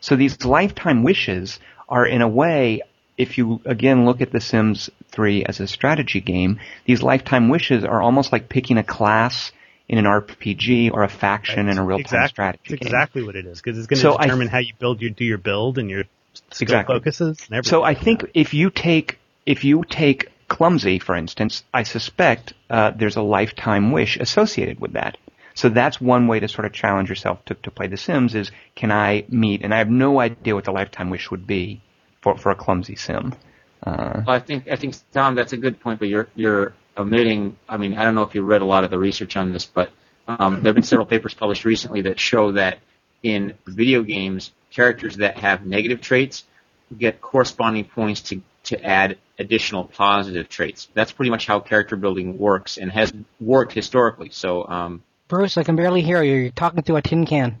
[0.00, 2.80] So these lifetime wishes are in a way,
[3.18, 7.84] if you again look at The Sims 3 as a strategy game, these lifetime wishes
[7.84, 9.52] are almost like picking a class
[9.90, 12.86] in an RPG or a faction in a real-time exactly, strategy It's game.
[12.86, 15.10] exactly what it is because it's going to So determine th- how you build your
[15.10, 16.04] do your build and your
[16.52, 16.94] skill Exactly.
[16.96, 17.38] focuses.
[17.48, 18.30] And everything So I like think that.
[18.34, 23.90] if you take if you take clumsy, for instance, I suspect uh, there's a lifetime
[23.90, 25.18] wish associated with that.
[25.54, 28.52] So that's one way to sort of challenge yourself to, to play The Sims is
[28.76, 29.62] can I meet?
[29.62, 31.80] And I have no idea what the lifetime wish would be
[32.22, 33.34] for for a clumsy sim.
[33.84, 37.56] Uh, Well, I think I think Tom, that's a good point, but you're you're omitting.
[37.68, 39.64] I mean, I don't know if you read a lot of the research on this,
[39.66, 39.90] but
[40.26, 42.78] um, there have been several papers published recently that show that
[43.22, 46.44] in video games, characters that have negative traits
[46.96, 50.88] get corresponding points to to add additional positive traits.
[50.94, 54.28] That's pretty much how character building works and has worked historically.
[54.30, 56.34] So, um, Bruce, I can barely hear you.
[56.34, 57.56] You're talking through a tin can.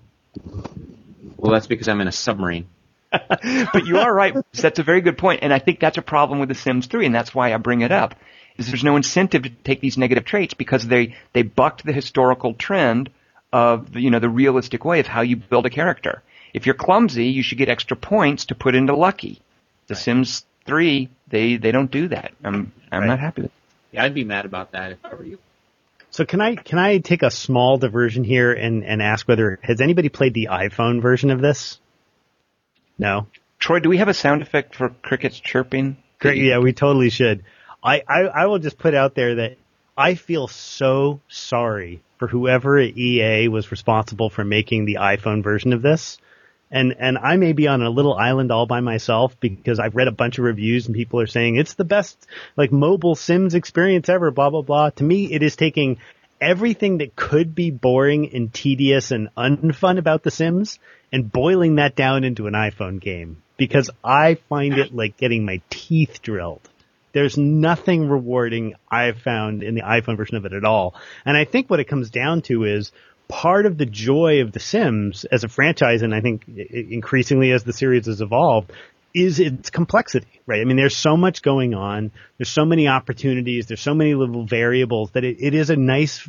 [1.36, 2.66] well, that's because I'm in a submarine.
[3.10, 4.34] but you are right.
[4.52, 7.06] That's a very good point, and I think that's a problem with The Sims 3,
[7.06, 8.14] and that's why I bring it up.
[8.60, 12.54] Is there's no incentive to take these negative traits because they they bucked the historical
[12.54, 13.10] trend
[13.52, 16.22] of the, you know the realistic way of how you build a character.
[16.52, 19.40] If you're clumsy, you should get extra points to put into lucky.
[19.86, 22.32] The Sims 3, they they don't do that.
[22.44, 23.06] I'm I'm Right.
[23.08, 23.50] not happy with.
[23.92, 25.38] Yeah, I'd be mad about that if I were you.
[26.10, 29.80] So can I can I take a small diversion here and and ask whether has
[29.80, 31.78] anybody played the iPhone version of this?
[32.98, 33.26] No.
[33.58, 35.96] Troy, do we have a sound effect for crickets chirping?
[36.18, 36.38] Great.
[36.42, 37.44] Yeah, we totally should.
[37.82, 39.56] I, I, I will just put out there that
[39.96, 45.72] I feel so sorry for whoever at EA was responsible for making the iPhone version
[45.72, 46.18] of this.
[46.70, 50.06] And, and I may be on a little island all by myself because I've read
[50.06, 54.08] a bunch of reviews and people are saying it's the best, like mobile Sims experience
[54.08, 54.90] ever, blah, blah, blah.
[54.90, 55.98] To me, it is taking
[56.40, 60.78] everything that could be boring and tedious and unfun about The Sims
[61.12, 65.60] and boiling that down into an iPhone game because I find it like getting my
[65.68, 66.69] teeth drilled.
[67.12, 70.94] There's nothing rewarding I've found in the iPhone version of it at all.
[71.24, 72.92] And I think what it comes down to is
[73.28, 77.64] part of the joy of The Sims as a franchise, and I think increasingly as
[77.64, 78.72] the series has evolved,
[79.14, 80.60] is its complexity, right?
[80.60, 82.12] I mean, there's so much going on.
[82.38, 83.66] There's so many opportunities.
[83.66, 86.28] There's so many little variables that it, it is a nice,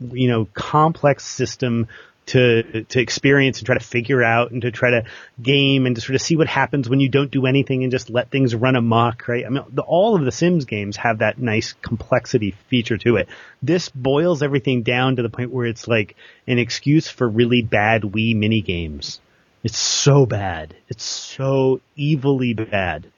[0.00, 1.86] you know, complex system
[2.28, 5.04] to to experience and try to figure out and to try to
[5.40, 8.10] game and to sort of see what happens when you don't do anything and just
[8.10, 9.44] let things run amok, right?
[9.44, 13.28] I mean, the, all of the Sims games have that nice complexity feature to it.
[13.62, 18.02] This boils everything down to the point where it's like an excuse for really bad
[18.02, 19.20] Wii mini games.
[19.64, 20.76] It's so bad.
[20.88, 23.10] It's so evilly bad.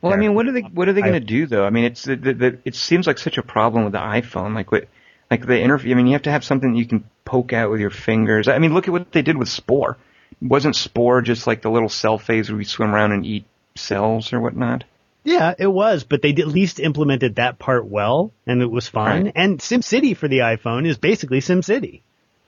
[0.00, 1.64] Well, I mean, what are they what are they going to do though?
[1.64, 4.54] I mean, it's the, the, the, it seems like such a problem with the iPhone.
[4.54, 4.86] Like what,
[5.30, 5.92] like the interview.
[5.92, 8.48] I mean, you have to have something that you can poke out with your fingers.
[8.48, 9.98] I mean, look at what they did with Spore.
[10.40, 13.44] Wasn't Spore just like the little cell phase where we swim around and eat
[13.76, 14.84] cells or whatnot?
[15.24, 19.24] Yeah, it was, but they at least implemented that part well, and it was fun.
[19.24, 19.32] Right.
[19.36, 22.00] And SimCity for the iPhone is basically SimCity,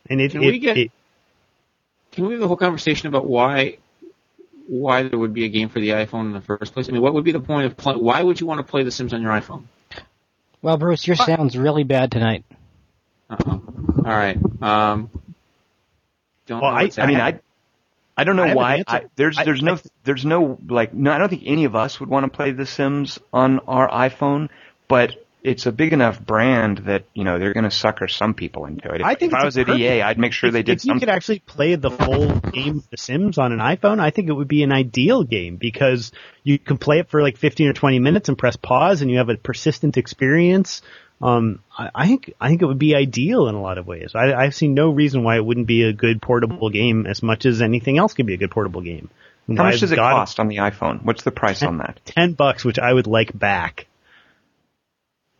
[0.08, 0.90] and it, Can it, we get- it
[2.12, 3.78] Can we have a whole conversation about why
[4.66, 6.88] why there would be a game for the iPhone in the first place?
[6.88, 8.84] I mean, what would be the point of play, why would you want to play
[8.84, 9.64] The Sims on your iPhone?
[10.62, 12.44] Well, Bruce, your sound's really bad tonight.
[13.28, 13.58] Uh-huh.
[13.98, 14.38] All right.
[14.62, 15.11] Um,
[16.46, 17.20] don't Well, know I- what's I mean.
[17.20, 17.40] I
[18.16, 18.85] I don't know I have an why.
[18.87, 21.11] I, there's I- there's no there's no like no.
[21.12, 24.49] I don't think any of us would want to play The Sims on our iPhone,
[24.88, 28.66] but it's a big enough brand that you know they're going to sucker some people
[28.66, 29.01] into it.
[29.01, 29.81] If I think if I it's was at perfect.
[29.81, 31.01] EA, I'd make sure if, they did if you something.
[31.01, 34.33] could actually play the full game of The Sims on an iPhone, I think it
[34.35, 36.12] would be an ideal game because
[36.44, 39.16] you can play it for like 15 or 20 minutes and press pause, and you
[39.16, 40.83] have a persistent experience.
[41.22, 44.12] Um, I, I think I think it would be ideal in a lot of ways.
[44.14, 47.44] I, I've seen no reason why it wouldn't be a good portable game as much
[47.44, 49.11] as anything else could be a good portable game.
[49.46, 51.02] And How why much does it God- cost on the iPhone?
[51.02, 52.00] What's the price on that?
[52.04, 53.87] Ten bucks, which I would like back.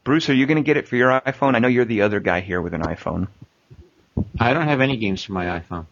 [0.05, 1.55] Bruce, are you going to get it for your iPhone?
[1.55, 3.29] I know you're the other guy here with an iPhone.
[4.38, 5.87] I don't have any games for my iPhone.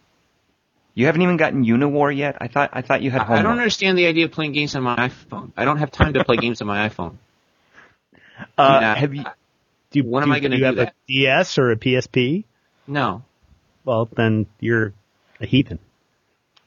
[0.95, 2.37] You haven't even gotten Uniwar yet.
[2.41, 4.75] I thought I thought you had I, I don't understand the idea of playing games
[4.75, 5.53] on my iPhone.
[5.57, 7.17] I don't have time to play games on my iPhone.
[8.57, 8.95] Uh, Yeah.
[8.97, 9.25] have you?
[9.91, 10.89] Do you, When do am I gonna do you do have that?
[10.89, 12.45] a DS or a PSP?
[12.87, 13.23] No.
[13.85, 14.93] Well, then you're
[15.41, 15.79] a heathen.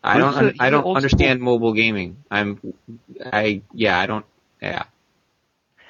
[0.04, 0.34] I don't.
[0.34, 2.18] un- I don't old understand mobile gaming.
[2.32, 2.60] I'm.
[3.24, 4.00] I yeah.
[4.00, 4.26] I don't.
[4.62, 4.84] Yeah.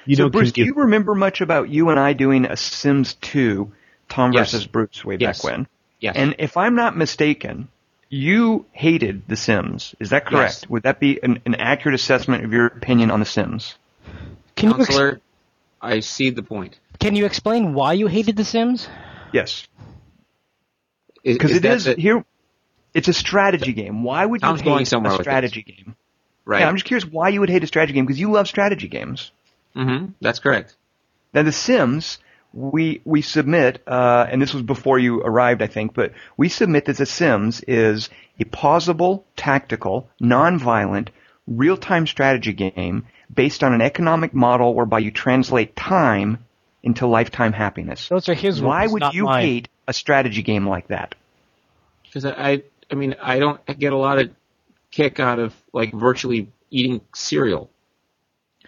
[0.04, 3.14] You so don't Bruce, do you remember much about you and I doing a Sims
[3.14, 3.70] 2,
[4.08, 4.50] Tom Yes.
[4.50, 5.38] versus Bruce way Yes.
[5.40, 5.66] back when?
[6.00, 6.16] Yes.
[6.16, 7.68] And if I'm not mistaken,
[8.08, 9.94] you hated The Sims.
[10.00, 10.62] Is that correct?
[10.62, 10.68] Yes.
[10.68, 13.76] Would that be an, an accurate assessment of your opinion on The Sims?
[14.56, 15.20] Can you, ex- counselor,
[15.80, 16.76] I see the point.
[16.98, 18.88] Can you explain why you hated The Sims?
[19.32, 19.66] Yes.
[21.24, 22.24] Because is it that is the- here.
[22.94, 24.02] It's a strategy game.
[24.04, 25.96] Why would you Tom's hate going somewhere a strategy game?
[26.44, 26.60] right.
[26.60, 28.88] Yeah, I'm just curious why you would hate a strategy game because you love strategy
[28.88, 29.30] games.
[29.74, 30.76] hmm That's correct.
[31.32, 32.18] Now, The Sims,
[32.52, 36.84] we we submit, uh, and this was before you arrived, I think, but we submit
[36.84, 41.10] that The Sims is a pausable, tactical, non-violent,
[41.46, 46.44] real-time strategy game based on an economic model whereby you translate time
[46.82, 48.08] into lifetime happiness.
[48.08, 49.42] Those are his Why words, would not you mine.
[49.44, 51.14] hate a strategy game like that?
[52.04, 54.30] Because I, I, I mean, I don't get a lot of
[54.90, 57.70] kick out of like virtually eating cereal.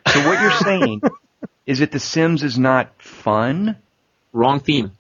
[0.08, 1.02] So what you're saying
[1.66, 3.76] is that The Sims is not fun?
[4.32, 4.92] Wrong theme.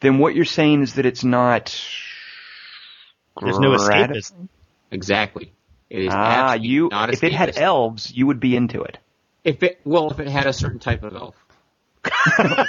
[0.00, 1.66] Then what you're saying is that it's not
[3.40, 4.48] There's no escapism.
[4.90, 5.52] Exactly.
[5.88, 6.88] It is Ah, you.
[6.90, 8.98] not If it had elves, you would be into it.
[9.46, 11.34] If it well, if it had a certain type of elf.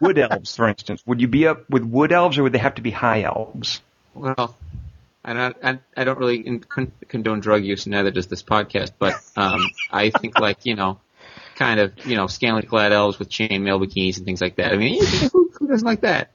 [0.00, 2.74] Wood elves, for instance, would you be up with wood elves, or would they have
[2.74, 3.80] to be high elves?
[4.14, 4.56] Well,
[5.24, 6.60] I don't, I, I don't really
[7.08, 8.92] condone drug use, and neither does this podcast.
[8.98, 11.00] But um, I think like you know,
[11.56, 14.72] kind of you know, scantily clad elves with chainmail bikinis and things like that.
[14.72, 16.30] I mean, who, who doesn't like that?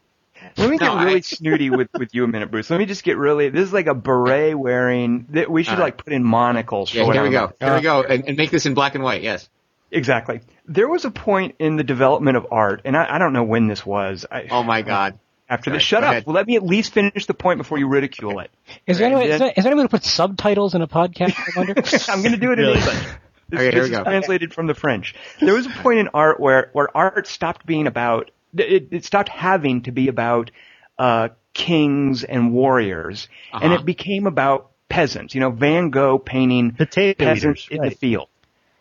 [0.58, 2.70] Let me get No, really I- snooty with, with you a minute, Bruce.
[2.70, 3.50] Let me just get really.
[3.50, 5.28] This is like a beret wearing.
[5.50, 5.80] We should right.
[5.80, 6.94] like put in monocles.
[6.94, 7.54] Yeah, here we go.
[7.60, 9.24] Here we go, and, and make this in black and white.
[9.24, 9.50] Yes.
[9.94, 10.42] Exactly.
[10.66, 13.68] There was a point in the development of art, and I, I don't know when
[13.68, 14.26] this was.
[14.30, 15.20] I, Oh my God.
[15.50, 16.26] after sorry, this, shut up.
[16.26, 18.50] Well, let me at least finish the point before you ridicule it.
[18.88, 20.88] Is there, Right, anyone, is, then- there, is there anyone to put subtitles in a
[20.88, 21.36] podcast?
[21.38, 21.74] I wonder.
[22.10, 22.86] I'm going to do it in English.
[22.86, 23.06] This,
[23.54, 24.04] Okay, here this we is go.
[24.04, 25.14] translated from the French.
[25.40, 29.30] There was a point in art where, where art stopped being about, it, it stopped
[29.30, 30.50] having to be about,
[30.98, 33.76] uh, kings and warriors, and Uh-huh.
[33.76, 35.36] it became about peasants.
[35.36, 37.90] You know, Van Gogh painting Potato peasants eaters, in right.
[37.92, 38.28] the field.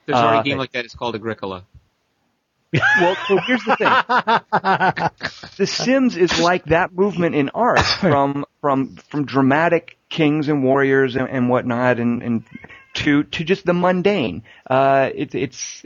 [0.06, 0.84] There's already Uh, a game like that.
[0.84, 1.64] It's called Agricola.
[2.72, 3.88] Well, so here's the thing.
[5.58, 11.14] the Sims is like that movement in art from from from dramatic kings and warriors
[11.16, 12.44] and, and whatnot, and, and
[12.94, 14.42] to to just the mundane.
[14.68, 15.84] Uh, it, it's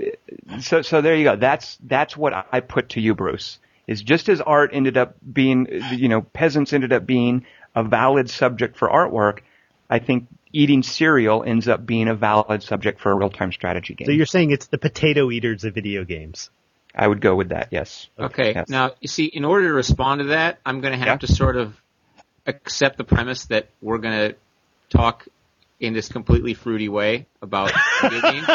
[0.60, 1.34] so so there you go.
[1.34, 3.58] That's that's what I put to you, Bruce.
[3.88, 8.30] Is just as art ended up being, you know, peasants ended up being a valid
[8.30, 9.40] subject for artwork.
[9.88, 10.26] I think
[10.56, 14.06] eating cereal ends up being a valid subject for a real time strategy game.
[14.06, 16.48] So you're saying it's the potato eaters of video games.
[16.94, 17.68] I would go with that.
[17.70, 18.08] Yes.
[18.18, 18.54] Okay.
[18.54, 18.68] Yes.
[18.70, 21.16] Now, you see, in order to respond to that, I'm going to have Yeah.
[21.18, 21.78] to sort of
[22.46, 24.36] accept the premise that we're going to
[24.88, 25.28] talk
[25.78, 28.48] in this completely fruity way about video games.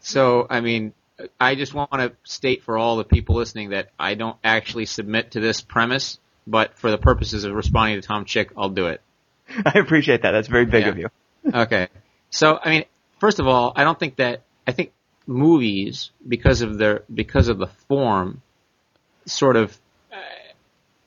[0.00, 0.94] so, I mean,
[1.38, 5.32] I just want to state for all the people listening that I don't actually submit
[5.32, 9.00] to this premise, but for the purposes of responding to Tom Chick, I'll do it.
[9.66, 10.32] I appreciate that.
[10.32, 10.88] That's very big Yeah.
[10.90, 11.08] of you.
[11.54, 11.88] Okay.
[12.30, 12.84] So, I mean,
[13.18, 14.92] first of all, I don't think that, I think
[15.26, 18.42] movies, because of their, because of the form,
[19.26, 19.76] sort of,
[20.12, 20.16] uh,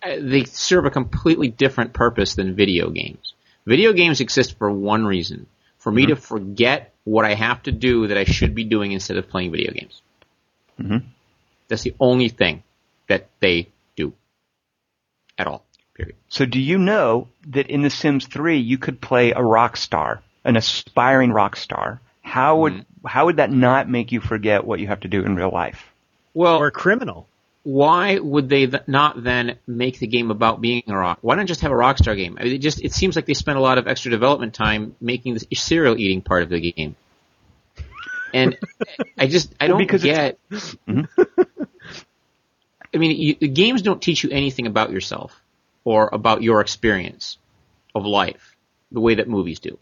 [0.08, 3.34] uh, they serve a completely different purpose than video games.
[3.66, 5.48] Video games exist for one reason.
[5.78, 9.18] For me to forget what I have to do that I should be doing instead
[9.18, 10.02] of playing video games.
[10.80, 11.04] Mhm.
[11.68, 12.64] That's the only thing
[13.08, 14.14] that they do.
[15.38, 15.65] At all.
[15.96, 16.16] Period.
[16.30, 20.22] So do you know that in The Sims 3 you could play a rock star,
[20.44, 22.02] an aspiring rock star?
[22.22, 23.08] How would Mm-hmm.
[23.08, 25.86] how would that not make you forget what you have to do in real life?
[26.34, 27.28] Well, Or a criminal.
[27.64, 31.20] why would they th- not then make the game about being a rock?
[31.22, 32.38] Why not just have a rock star game?
[32.40, 34.96] I mean, it just it seems like they spent a lot of extra development time
[35.00, 36.96] making the cereal eating part of the game,
[38.34, 38.58] and
[39.18, 40.38] I just I Well, don't because get.
[40.52, 41.08] it's- Mhm.
[42.94, 45.40] I mean, you, the games don't teach you anything about yourself
[45.86, 47.38] or about your experience
[47.94, 48.58] of life
[48.92, 49.80] the way that movies do.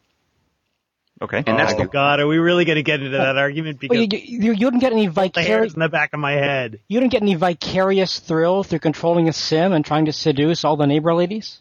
[1.21, 1.37] Okay.
[1.37, 3.79] And that's oh the- God, are we really going to get into that argument?
[3.79, 6.19] Because Well, you, you, you wouldn't get any the hairs vicarious in the back of
[6.19, 6.79] my head.
[6.87, 10.75] you wouldn't get any vicarious thrill through controlling a sim and trying to seduce all
[10.75, 11.59] the neighbor ladies.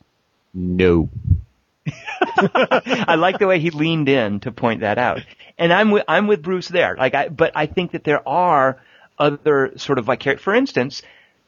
[0.52, 1.08] No.
[1.86, 5.20] I like the way he leaned in to point that out.
[5.58, 6.96] And I'm with, I'm with Bruce there.
[6.96, 8.80] Like I, but I think that there are
[9.18, 11.02] other sort of vicarious, for instance,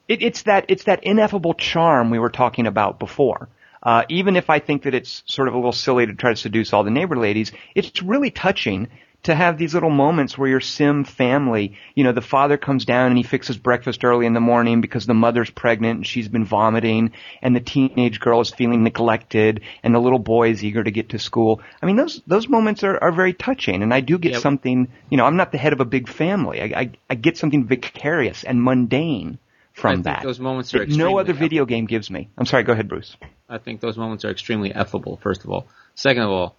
[0.09, 3.49] it, it's that, it's that ineffable charm we were talking about before.
[3.83, 6.37] Uh, even if I think that it's sort of a little silly to try to
[6.37, 8.89] seduce all the neighbor ladies, it's really touching
[9.25, 13.09] to have these little moments where your sim family, you know, the father comes down
[13.09, 16.45] and he fixes breakfast early in the morning because the mother's pregnant and she's been
[16.45, 20.91] vomiting and the teenage girl is feeling neglected and the little boy is eager to
[20.91, 21.63] get to school.
[21.83, 24.43] I mean, those, those moments are, are very touching and I do get Yep.
[24.43, 26.61] something, you know, I'm not the head of a big family.
[26.61, 29.39] I, I, I get something vicarious and mundane
[29.75, 30.23] from that.
[30.23, 32.31] those moments are no other video game gives me.
[32.39, 33.17] I'm sorry, go ahead, Bruce.
[33.49, 35.67] I think those moments are extremely effable, first of all.
[35.95, 36.57] Second of all,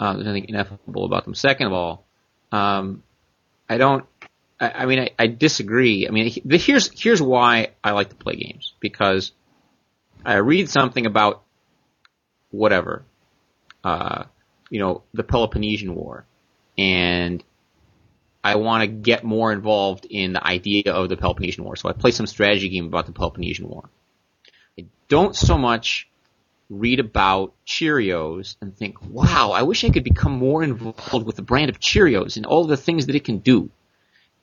[0.00, 1.34] uh, there's nothing ineffable about them.
[1.34, 2.04] Second of all,
[2.50, 3.02] um,
[3.68, 4.06] I don't,
[4.58, 6.08] I, I mean, I, I disagree.
[6.08, 8.72] I mean, the, here's, here's why I like to play games.
[8.80, 9.32] Because
[10.24, 11.42] I read something about
[12.50, 13.04] whatever,
[13.84, 14.24] uh,
[14.70, 16.24] you know, the Peloponnesian War,
[16.78, 17.44] and
[18.44, 21.76] I want to get more involved in the idea of the Peloponnesian War.
[21.76, 23.88] So I play some strategy game about the Peloponnesian War.
[24.78, 26.06] I don't so much
[26.68, 31.42] read about Cheerios and think, wow, I wish I could become more involved with the
[31.42, 33.70] brand of Cheerios and all the things that it can do.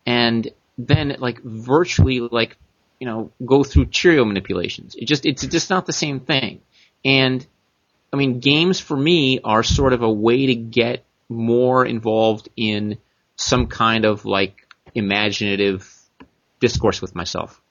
[0.07, 0.49] And
[0.79, 2.57] then like virtually like,
[2.99, 4.95] you know, go through Cheerio manipulations.
[4.95, 6.61] It just, it's just not the same thing.
[7.05, 7.45] And
[8.11, 12.97] I mean, games for me are sort of a way to get more involved in
[13.41, 15.91] some kind of like imaginative
[16.59, 17.61] discourse with myself.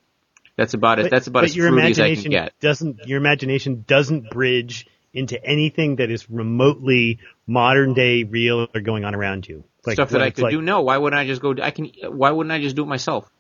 [0.57, 1.11] That's about it.
[1.11, 2.61] That's about as your fruity as I can get.
[2.61, 3.07] doesn't.
[3.07, 9.15] Your imagination doesn't bridge into anything that is remotely modern day real or going on
[9.15, 9.65] around you.
[9.87, 10.61] Like, Stuff that I could like, do.
[10.61, 11.55] No, why wouldn't I just go?
[11.63, 11.91] I can.
[12.09, 13.31] Why wouldn't I just do it myself?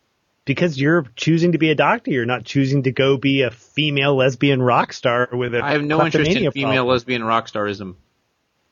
[0.47, 2.11] Because you're choosing to be a doctor.
[2.11, 5.63] You're not choosing to go be a female lesbian rock star with a.
[5.63, 6.87] I have no interest in female problem.
[6.87, 7.97] lesbian rock starism.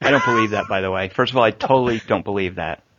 [0.01, 1.09] I don't believe that, by the way.
[1.09, 2.83] First of all, I totally don't believe that.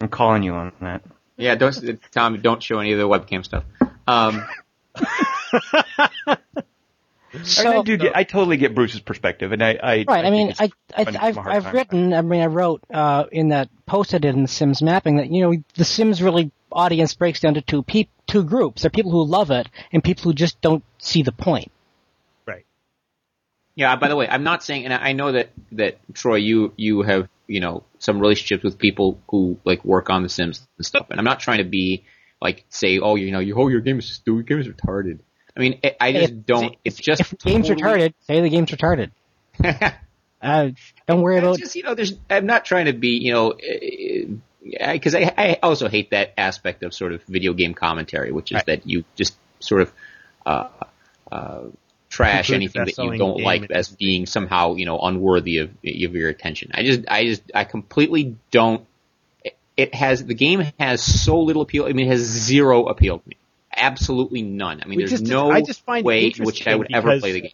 [0.00, 1.02] I'm calling you on that.
[1.36, 2.40] Yeah, don't Tom.
[2.40, 3.64] Don't show any of the webcam stuff.
[4.06, 4.46] Um,
[7.42, 10.24] so, I, mean, I do get, I totally get Bruce's perspective, and I, I right.
[10.24, 12.14] I, I mean, I, I I've I've written.
[12.14, 15.30] I mean, I wrote uh, in that post I did in the Sims mapping that
[15.30, 18.82] you know the Sims really audience breaks down to two pe- two groups.
[18.82, 21.70] There are people who love it and people who just don't see the point.
[23.76, 23.94] Yeah.
[23.96, 27.28] By the way, I'm not saying, and I know that that Troy, you you have
[27.46, 31.20] you know some relationships with people who like work on the Sims and stuff, and
[31.20, 32.04] I'm not trying to be
[32.40, 35.20] like say, oh, you know, you oh your game is stupid, your game is retarded.
[35.56, 36.76] I mean, I just if, don't.
[36.84, 38.14] It's just if the game's retarded.
[38.20, 39.10] Say the game's retarded.
[40.42, 40.70] uh,
[41.06, 41.58] don't worry about.
[41.58, 42.14] Just you know, there's.
[42.28, 43.54] I'm not trying to be you know,
[44.92, 48.50] because uh, I, I also hate that aspect of sort of video game commentary, which
[48.50, 48.66] is right.
[48.66, 49.92] that you just sort of
[50.44, 50.68] uh,
[51.32, 51.60] uh,
[52.16, 56.28] trash anything that you don't like as being somehow you know unworthy of, of your
[56.28, 56.70] attention.
[56.74, 58.86] I just I just I completely don't.
[59.76, 61.84] It has the game has so little appeal.
[61.84, 63.36] I mean, it has zero appeal to me
[63.76, 64.80] absolutely none.
[64.82, 67.32] I mean, there's no I just find way in which I would because, ever play
[67.32, 67.52] the game.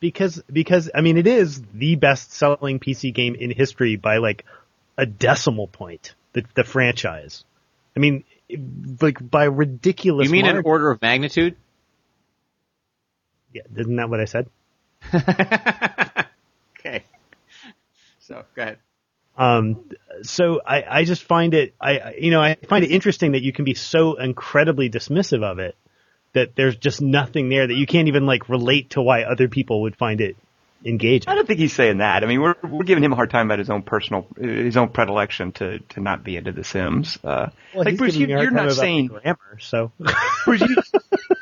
[0.00, 4.44] Because, because, I mean, it is the best selling PC game in history by like
[4.96, 7.44] a decimal point, the, the franchise.
[7.94, 8.24] I mean,
[9.00, 10.26] like by ridiculous.
[10.26, 10.58] You mean margin.
[10.58, 11.56] an order of magnitude?
[13.52, 14.48] Yeah, isn't that what I said?
[16.78, 17.04] okay.
[18.20, 18.78] So, go ahead.
[19.36, 19.90] Um,
[20.22, 23.52] so I, I just find it, I, you know, I find it interesting that you
[23.52, 25.76] can be so incredibly dismissive of it
[26.32, 29.82] that there's just nothing there that you can't even like relate to why other people
[29.82, 30.36] would find it
[30.84, 31.28] engaging.
[31.28, 32.22] I don't think he's saying that.
[32.22, 34.90] I mean, we're we're giving him a hard time about his own personal, his own
[34.90, 37.18] predilection to to not be into The Sims.
[37.22, 39.92] Uh, well, like Bruce, you, are not saying grammar, so
[40.44, 40.76] Bruce, you,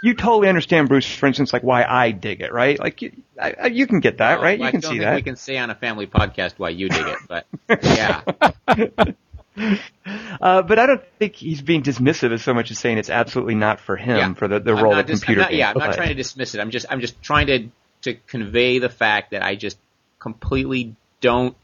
[0.02, 2.78] you, totally understand Bruce, for instance, like why I dig it, right?
[2.78, 4.58] Like you, I, you can get that, right?
[4.58, 5.14] Well, you can see that.
[5.14, 7.46] We can say on a family podcast why you dig it, but
[7.82, 9.12] yeah.
[10.40, 13.56] Uh, but I don't think he's being dismissive as so much as saying it's absolutely
[13.56, 14.34] not for him yeah.
[14.34, 15.40] for the, the role of dis- computer.
[15.40, 16.60] Not, yeah, I'm not trying to dismiss it.
[16.60, 17.68] I'm just I'm just trying to
[18.02, 19.76] to convey the fact that I just
[20.20, 21.56] completely don't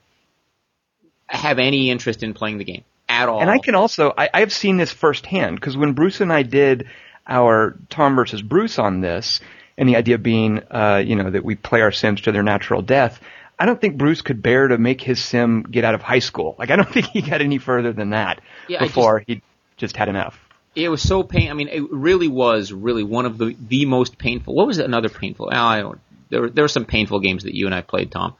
[1.27, 3.41] have any interest in playing the game at all.
[3.41, 6.43] And I can also, I, I have seen this firsthand because when Bruce and I
[6.43, 6.89] did
[7.27, 9.41] our Tom versus Bruce on this,
[9.77, 12.83] and the idea being, uh, you know, that we play our Sims to their natural
[12.83, 13.21] death.
[13.59, 16.57] I don't think Bruce could bear to make his Sim get out of high school.
[16.59, 19.43] Like, I don't think he got any further than that yeah, before just, he
[19.77, 20.39] just had enough.
[20.75, 21.51] It was so pain.
[21.51, 24.55] I mean, it really was really one of the the most painful.
[24.55, 24.79] What was?
[24.79, 25.51] Another painful?
[25.53, 26.01] I don't
[26.35, 28.35] there were, there were some painful games that you and I played, Tom.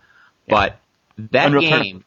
[0.47, 0.55] Yeah.
[0.55, 0.81] But
[1.31, 2.05] that Unreal game,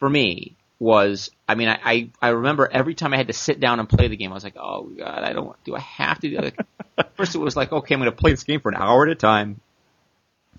[0.00, 3.60] for me, was, I mean, I, I, I remember every time I had to sit
[3.60, 6.20] down and play the game, I was like, oh god, I don't, do I have
[6.20, 6.36] to do
[6.96, 7.12] that?
[7.16, 9.12] First it was like, okay, I'm going to play this game for an hour at
[9.12, 9.60] a time.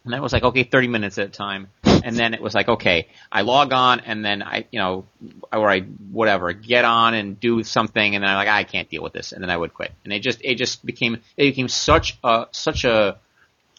[0.04, 1.68] And then it was like, okay, 30 minutes at a time.
[1.84, 5.06] And then it was like, okay, I log on and then I, you know,
[5.52, 9.04] or I, whatever, get on and do something and then I'm like, I can't deal
[9.04, 9.34] with this.
[9.34, 9.92] And then I would quit.
[10.04, 13.18] And it just, it just became, it became such a, such a,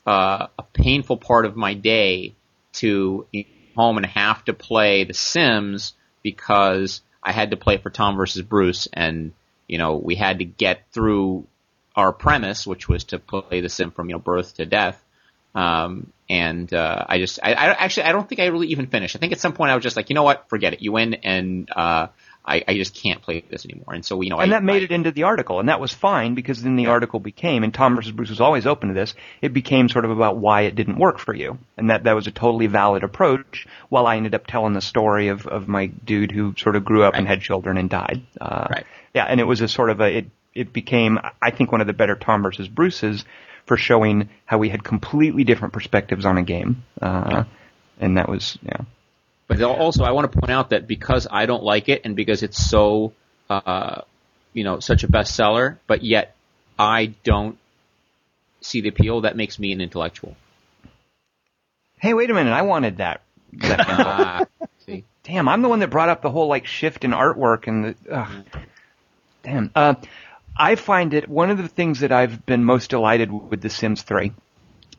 [0.06, 2.34] uh, a painful part of my day
[2.74, 3.26] to
[3.74, 5.94] home and have to play The Sims
[6.32, 9.32] because I had to play for Tom versus Bruce, and
[9.66, 11.46] you know we had to get through
[11.96, 15.02] our premise, which was to play the sim from you know birth to death.
[15.54, 19.16] Um, and uh, I just, I, I actually, I don't think I really even finished.
[19.16, 20.82] I think at some point I was just like, you know what, forget it.
[20.82, 22.08] You win, and uh,
[22.48, 23.94] I, I just can't play this anymore.
[23.94, 25.80] And so, you know, and I, that made I, it into the article, and that
[25.80, 26.90] was fine because then the yeah.
[26.90, 29.14] article became, and Tom versus Bruce was always open to this.
[29.42, 32.26] It became sort of about why it didn't work for you, and that that was
[32.26, 33.66] a totally valid approach.
[33.90, 37.02] While I ended up telling the story of of my dude who sort of grew
[37.02, 37.18] up right.
[37.18, 38.22] and had children and died.
[38.40, 38.86] Uh, right.
[39.14, 41.86] Yeah, and it was a sort of a it it became I think one of
[41.86, 43.24] the better Tom versus Bruces
[43.66, 46.84] for showing how we had completely different perspectives on a game.
[47.00, 47.44] Uh, yeah.
[48.00, 48.80] And that was yeah.
[49.48, 52.42] But also, I want to point out that because I don't like it and because
[52.42, 53.14] it's so,
[53.48, 54.02] uh,
[54.52, 56.36] you know, such a bestseller, but yet
[56.78, 57.58] I don't
[58.60, 60.36] see the appeal, that makes me an intellectual.
[61.98, 62.52] Hey, wait a minute!
[62.52, 63.22] I wanted that.
[63.54, 64.44] that uh,
[64.84, 65.48] see, damn!
[65.48, 68.14] I'm the one that brought up the whole like shift in artwork and the.
[68.14, 68.42] Uh,
[69.42, 69.70] damn.
[69.74, 69.94] Uh,
[70.56, 74.02] I find it one of the things that I've been most delighted with The Sims
[74.02, 74.32] 3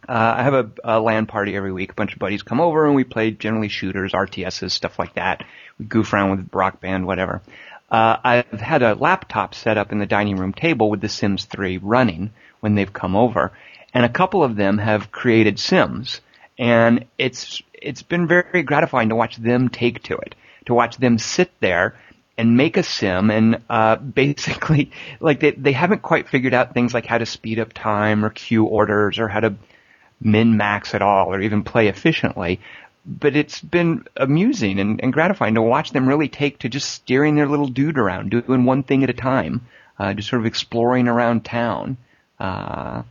[0.10, 1.91] uh, I have a, a LAN party every week.
[1.91, 5.43] A bunch of buddies come over and we play generally shooters, RTSs, stuff like that.
[5.78, 7.41] We goof around with Rock Band, whatever.
[7.91, 11.45] uh, I've had a laptop set up in the dining room table with The Sims
[11.45, 13.51] 3 running when they've come over,
[13.93, 16.22] and a couple of them have created Sims,
[16.57, 20.36] and it's it's been very gratifying to watch them take to it,
[20.66, 21.95] to watch them sit there
[22.38, 26.93] and make a sim and uh, basically like they they haven't quite figured out things
[26.93, 29.55] like how to speed up time or queue orders or how to
[30.22, 32.59] min max at all or even play efficiently.
[33.05, 37.36] But it's been amusing and, and gratifying to watch them really take to just steering
[37.36, 39.65] their little dude around, doing one thing at a time,
[39.97, 41.97] uh, just sort of exploring around town.
[42.39, 43.03] Uh,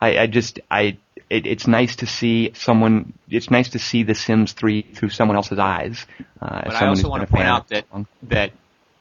[0.00, 0.98] I, I just I
[1.30, 3.12] it, it's nice to see someone.
[3.28, 6.06] It's nice to see The Sims 3 through someone else's eyes.
[6.40, 7.86] Uh, but I also want to point out that
[8.24, 8.52] that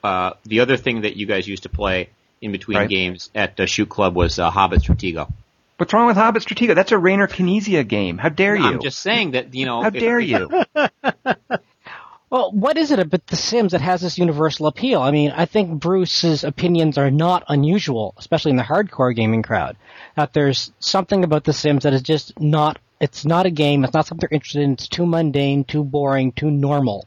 [0.03, 2.09] uh, the other thing that you guys used to play
[2.41, 2.89] in between right.
[2.89, 5.31] games at the Shoot Club was uh, Hobbit Stratego.
[5.77, 6.73] What's wrong with Hobbit Stratego?
[6.73, 8.17] That's a Rainer Knizia game.
[8.17, 8.65] How dare you?
[8.65, 9.83] I'm just saying that you know.
[9.83, 10.49] How dare you?
[12.31, 15.01] well, what is it about The Sims that has this universal appeal?
[15.01, 19.77] I mean, I think Bruce's opinions are not unusual, especially in the hardcore gaming crowd.
[20.15, 22.79] That there's something about The Sims that is just not.
[22.99, 23.83] It's not a game.
[23.83, 24.73] It's not something they're interested in.
[24.73, 27.05] It's too mundane, too boring, too normal.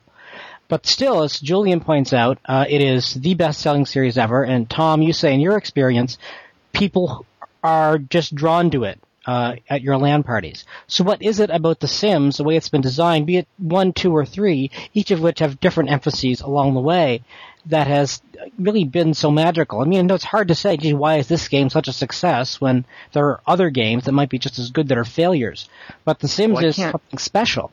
[0.68, 4.44] But still, as Julian points out, uh, it is the best-selling series ever.
[4.44, 6.16] And Tom, you say in your experience,
[6.72, 7.26] people
[7.62, 10.64] are just drawn to it uh, at your LAN parties.
[10.86, 13.92] So, what is it about The Sims, the way it's been designed, be it one,
[13.92, 17.22] two, or three, each of which have different emphases along the way,
[17.66, 18.22] that has
[18.58, 19.80] really been so magical?
[19.80, 22.84] I mean, it's hard to say, gee, why is this game such a success when
[23.12, 25.68] there are other games that might be just as good that are failures?
[26.04, 27.70] But The Sims well, is something special.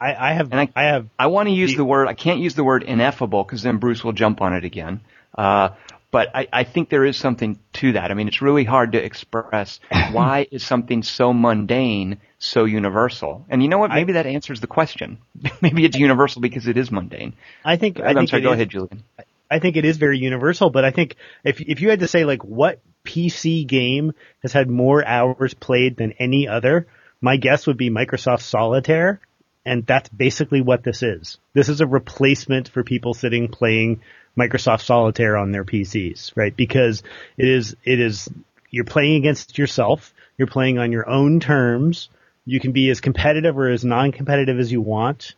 [0.00, 1.08] I, I have, and I, I have.
[1.18, 2.06] I want to use the, the word.
[2.06, 5.00] I can't use the word ineffable because then Bruce will jump on it again.
[5.36, 5.70] Uh,
[6.10, 8.10] but I, I think there is something to that.
[8.10, 9.80] I mean, it's really hard to express
[10.12, 13.44] why is something so mundane so universal.
[13.48, 13.90] And you know what?
[13.90, 15.18] Maybe I, that answers the question.
[15.60, 17.34] Maybe it's universal because it is mundane.
[17.64, 18.00] I think.
[18.00, 18.42] I am sorry.
[18.42, 19.02] Go is, ahead, Julian.
[19.50, 22.24] I think it is very universal, but I think if if you had to say
[22.24, 26.86] like what PC game has had more hours played than any other,
[27.20, 29.20] my guess would be Microsoft Solitaire
[29.68, 31.38] and that's basically what this is.
[31.52, 34.00] This is a replacement for people sitting playing
[34.38, 36.54] Microsoft Solitaire on their PCs, right?
[36.56, 37.02] Because
[37.36, 38.28] it is, it is,
[38.70, 40.14] you're playing against yourself.
[40.36, 42.08] You're playing on your own terms.
[42.44, 45.34] You can be as competitive or as non-competitive as you want.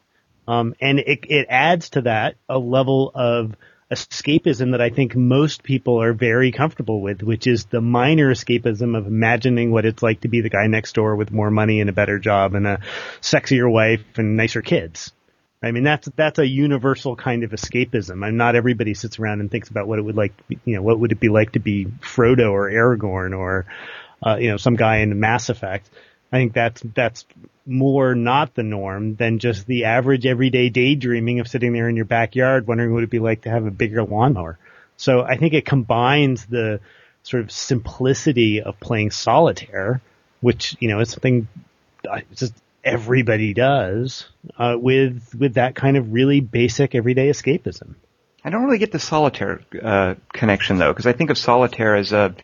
[0.46, 3.56] Um, and it, it adds to that a level of
[3.90, 8.96] escapism that I think most people are very comfortable with, which is the minor escapism
[8.96, 11.90] of imagining what it's like to be the guy next door with more money and
[11.90, 12.80] a better job and a
[13.20, 15.12] sexier wife and nicer kids.
[15.62, 18.26] I mean, that's, that's a universal kind of escapism.
[18.26, 20.98] And not everybody sits around and thinks about what it would like, you know, what
[20.98, 23.66] would it be like to be Frodo or Aragorn or,
[24.24, 25.90] uh, you know, some guy in Mass Effect.
[26.32, 27.26] I think that's that's
[27.66, 32.04] more not the norm than just the average everyday daydreaming of sitting there in your
[32.04, 34.58] backyard wondering what it'd be like to have a bigger lawnmower.
[34.96, 36.80] So I think it combines the
[37.22, 40.00] sort of simplicity of playing solitaire,
[40.40, 41.48] which you know is something
[42.34, 42.54] just
[42.84, 44.26] everybody does,
[44.58, 47.94] uh, with with that kind of really basic everyday escapism.
[48.44, 52.12] I don't really get the solitaire uh, connection though, because I think of solitaire as
[52.12, 52.34] a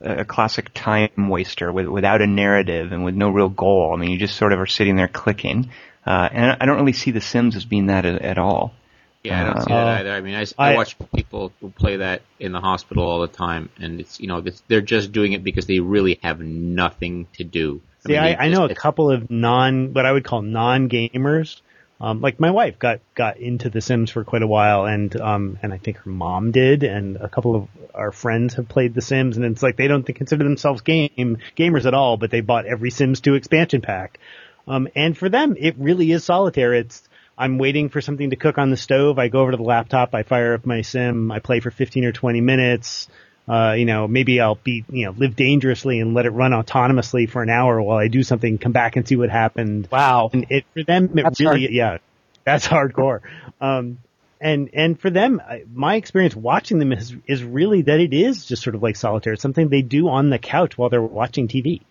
[0.00, 3.92] a classic time waster with, without a narrative and with no real goal.
[3.94, 5.70] I mean, you just sort of are sitting there clicking.
[6.04, 8.74] Uh, and I don't really see The Sims as being that at, at all.
[9.22, 10.12] Yeah, I don't see that uh, either.
[10.12, 13.70] I mean, I, I, watch people who play that in the hospital all the time,
[13.78, 17.44] and it's you know it's, they're just doing it because they really have nothing to
[17.44, 17.80] do.
[18.04, 20.88] I see, mean, I, I know a couple of non, what I would call non
[20.88, 21.60] gamers
[22.00, 25.58] um, like my wife got got into The Sims for quite a while, and um,
[25.62, 29.00] and I think her mom did, and a couple of our friends have played The
[29.00, 32.66] Sims, and it's like they don't consider themselves game gamers at all, but they bought
[32.66, 34.18] every Sims 2 expansion pack.
[34.66, 36.74] Um, and for them, it really is solitaire.
[36.74, 39.18] It's I'm waiting for something to cook on the stove.
[39.18, 42.04] I go over to the laptop, I fire up my sim, I play for 15
[42.04, 43.08] or 20 minutes.
[43.46, 47.28] Uh, you know, maybe I'll be, you know, live dangerously and let it run autonomously
[47.28, 49.88] for an hour while I do something, come back and see what happened.
[49.92, 50.30] Wow.
[50.32, 51.72] And it, for them, it that's really, hard.
[51.72, 51.98] yeah,
[52.44, 53.20] that's hardcore.
[53.60, 53.98] Um,
[54.40, 55.42] and, and for them,
[55.72, 59.34] my experience watching them is, is really that it is just sort of like solitaire.
[59.34, 61.82] It's something they do on the couch while they're watching TV.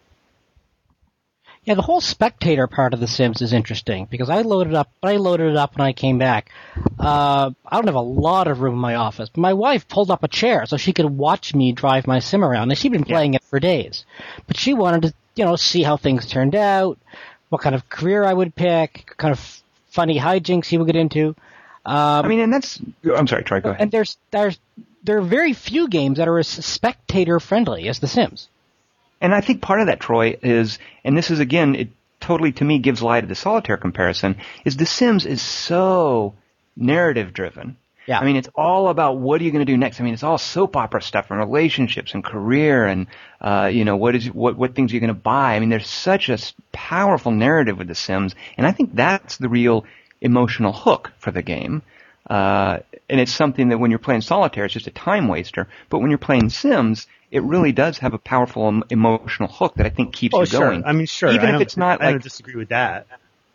[1.65, 4.89] Yeah, the whole spectator part of The Sims is interesting because I loaded up.
[4.99, 6.51] but I loaded it up when I came back.
[6.99, 9.29] Uh, I don't have a lot of room in my office.
[9.29, 12.43] But My wife pulled up a chair so she could watch me drive my sim
[12.43, 13.37] around, and she'd been playing yeah.
[13.37, 14.03] it for days.
[14.45, 16.99] But she wanted to, you know, see how things turned out,
[17.47, 21.35] what kind of career I would pick, kind of funny hijinks he would get into.
[21.85, 22.79] Um, I mean, and that's.
[23.15, 23.61] I'm sorry, Troy.
[23.61, 23.81] Go ahead.
[23.81, 24.59] And there's there's
[25.03, 28.49] there are very few games that are as spectator friendly as The Sims.
[29.23, 31.87] And I think part of that, Troy, is, and this is again, it
[32.19, 36.35] totally to me gives light to the solitaire comparison, is The Sims is so
[36.75, 37.77] narrative driven.
[38.05, 38.19] Yeah.
[38.19, 40.01] I mean, it's all about what are you going to do next.
[40.01, 43.07] I mean, it's all soap opera stuff and relationships and career and,
[43.39, 45.55] uh, you know, what is, what, what things are you going to buy?
[45.55, 46.37] I mean, there's such a
[46.73, 49.85] powerful narrative with The Sims, and I think that's the real
[50.19, 51.81] emotional hook for the game.
[52.29, 55.69] Uh, and it's something that when you're playing solitaire, it's just a time waster.
[55.89, 59.89] But when you're playing Sims, it really does have a powerful emotional hook that I
[59.89, 60.59] think keeps Oh, you sure.
[60.59, 60.85] going.
[60.85, 61.31] I mean, sure.
[61.31, 63.07] Even I if it's not I like don't disagree with that.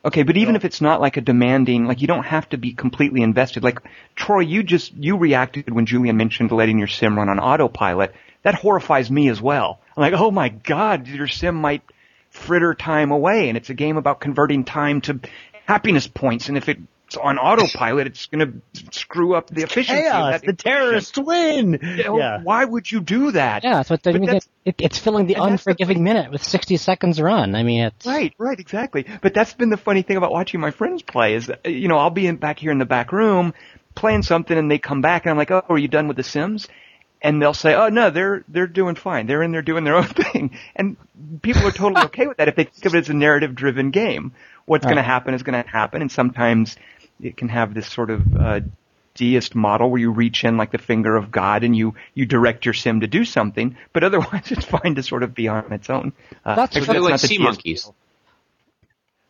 [0.05, 2.73] Okay, but even if it's not like a demanding, like you don't have to be
[2.73, 3.63] completely invested.
[3.63, 3.79] Like
[4.17, 8.15] Troy, you just you reacted when Julian mentioned letting your sim run on autopilot.
[8.43, 9.79] That horrifies me as well.
[9.97, 11.83] I'm like, oh my god, your sim might
[12.31, 15.21] fritter time away, and it's a game about converting time to
[15.67, 16.49] happiness points.
[16.49, 16.69] And if
[17.09, 20.03] it's on autopilot, it's going to screw up the efficiency.
[20.03, 20.41] Chaos.
[20.43, 21.75] that The terrorists win.
[21.75, 22.15] equation.
[22.17, 22.41] Yeah.
[22.43, 23.65] Why would you do that?
[23.65, 24.27] Yeah, that's what I mean.
[24.27, 27.55] that's- It, it's filling the and that's the unforgiving minute with 60 seconds run.
[27.55, 29.07] I mean, it's Right, right, exactly.
[29.23, 31.97] But that's been the funny thing about watching my friends play is, that, you know,
[31.97, 33.55] I'll be in back here in the back room
[33.95, 36.23] playing something and they come back and I'm like, oh, are you done with The
[36.23, 36.69] Sims?
[37.23, 39.27] And they'll say, oh no, they're, they're doing fine.
[39.27, 40.57] They're in there doing their own thing.
[40.77, 40.97] And
[41.43, 43.91] people are totally okay with that if they think of it as a narrative driven
[43.91, 44.33] game.
[44.67, 44.91] What's Right.
[44.93, 46.77] going to happen is going to happen and sometimes
[47.21, 48.61] it can have this sort of, uh,
[49.15, 52.65] deist model where you reach in like the finger of God and you, you direct
[52.65, 55.91] your sim to do something, but otherwise it's fine to sort of be on its
[55.91, 56.13] own.
[56.45, 56.93] Uh, That's actually, true.
[56.95, 57.91] They're like not the sea deist monkeys.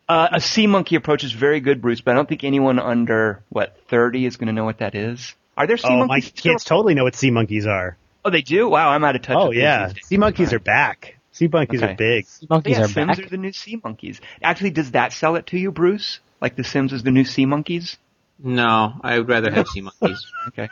[0.08, 3.42] uh, a sea monkey approach is very good, Bruce, but I don't think anyone under
[3.50, 5.34] what thirty is going to know what that is.
[5.56, 6.52] Are there sea Oh, my still?
[6.52, 7.96] kids totally know what sea monkeys are.
[8.24, 8.68] Oh, they do.
[8.68, 9.36] Wow, I'm out of touch.
[9.38, 10.54] Oh with yeah, sea monkeys Right.
[10.56, 11.16] are back.
[11.32, 11.92] Sea monkeys Okay.
[11.92, 12.26] are big.
[12.26, 13.26] Sea monkeys yeah, are Sims back.
[13.26, 14.20] are the new sea monkeys.
[14.42, 16.20] Actually, does that sell it to you, Bruce?
[16.40, 17.96] Like the Sims is the new sea monkeys?
[18.38, 20.24] No, I would rather have sea monkeys.
[20.48, 20.68] Okay.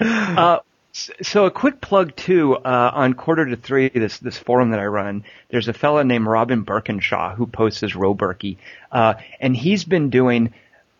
[0.00, 0.58] uh,
[0.92, 4.86] so a quick plug too uh, on quarter to three this this forum that I
[4.86, 5.24] run.
[5.50, 8.58] There's a fella named Robin Burkinshaw who posts as Roberky,
[8.90, 10.54] uh, and he's been doing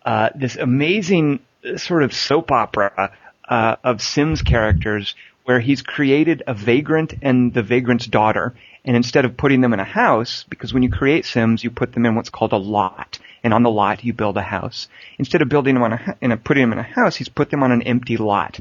[0.05, 3.13] uh, this amazing uh, sort of soap opera
[3.49, 5.15] uh, of Sims characters
[5.47, 8.53] where he's created a vagrant and the vagrant's daughter.
[8.85, 11.93] And instead of putting them in a house, because when you create Sims, you put
[11.93, 13.21] them in what's called a lot.
[13.45, 14.89] And on the lot, you build a house.
[15.19, 17.29] Instead of building them on a, hu- in a putting them in a house, he's
[17.29, 18.59] put them on an empty lot.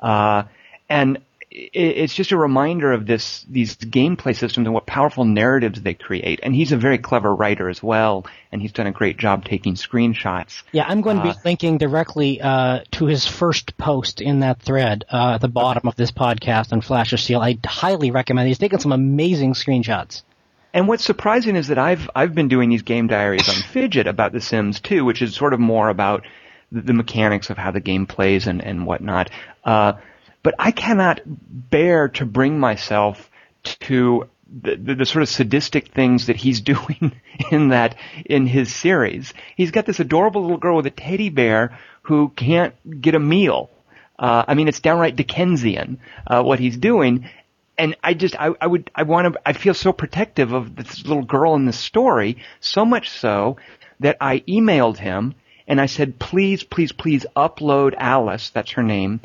[0.00, 0.44] Uh,
[0.88, 1.18] and
[1.54, 6.40] it's just a reminder of this, these gameplay systems and what powerful narratives they create.
[6.42, 9.74] And he's a very clever writer as well, and he's done a great job taking
[9.74, 10.62] screenshots.
[10.72, 14.60] Yeah, I'm going to be Uh, linking directly uh, to his first post in that
[14.62, 17.40] thread uh, at the bottom of this podcast on Flash of Steel.
[17.40, 18.46] I highly recommend.
[18.46, 18.50] it.
[18.50, 20.22] He's taken some amazing screenshots.
[20.74, 24.32] And what's surprising is that I've I've been doing these game diaries on Fidgit about
[24.32, 26.24] The Sims too, which is sort of more about
[26.70, 29.28] the, the mechanics of how the game plays and and whatnot.
[29.64, 29.92] Uh,
[30.42, 33.30] but I cannot bear to bring myself
[33.62, 37.12] to the, the, the sort of sadistic things that he's doing
[37.50, 39.32] in that in his series.
[39.56, 43.70] He's got this adorable little girl with a teddy bear who can't get a meal.
[44.18, 47.28] Uh, I mean, it's downright Dickensian uh, what he's doing,
[47.78, 51.04] and I just I, I would I want to I feel so protective of this
[51.06, 53.56] little girl in the story, so much so
[54.00, 55.34] that I emailed him
[55.66, 59.20] and I said, please, please, please upload Alice, that's her name,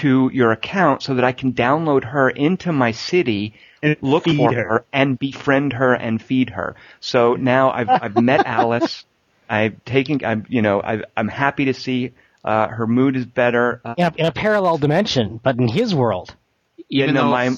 [0.00, 4.36] to your account so that I can download her into my city, And look feed
[4.38, 4.68] for her.
[4.68, 4.84] her.
[4.92, 6.76] and befriend her and feed her.
[7.00, 9.04] So now I've I've met Alice.
[9.48, 12.12] I've taken I'm you know i I'm happy to see
[12.44, 13.80] uh, her mood is better.
[13.84, 16.34] Uh, In a, in a parallel dimension, but in his world.
[16.88, 17.50] Even no, though, my-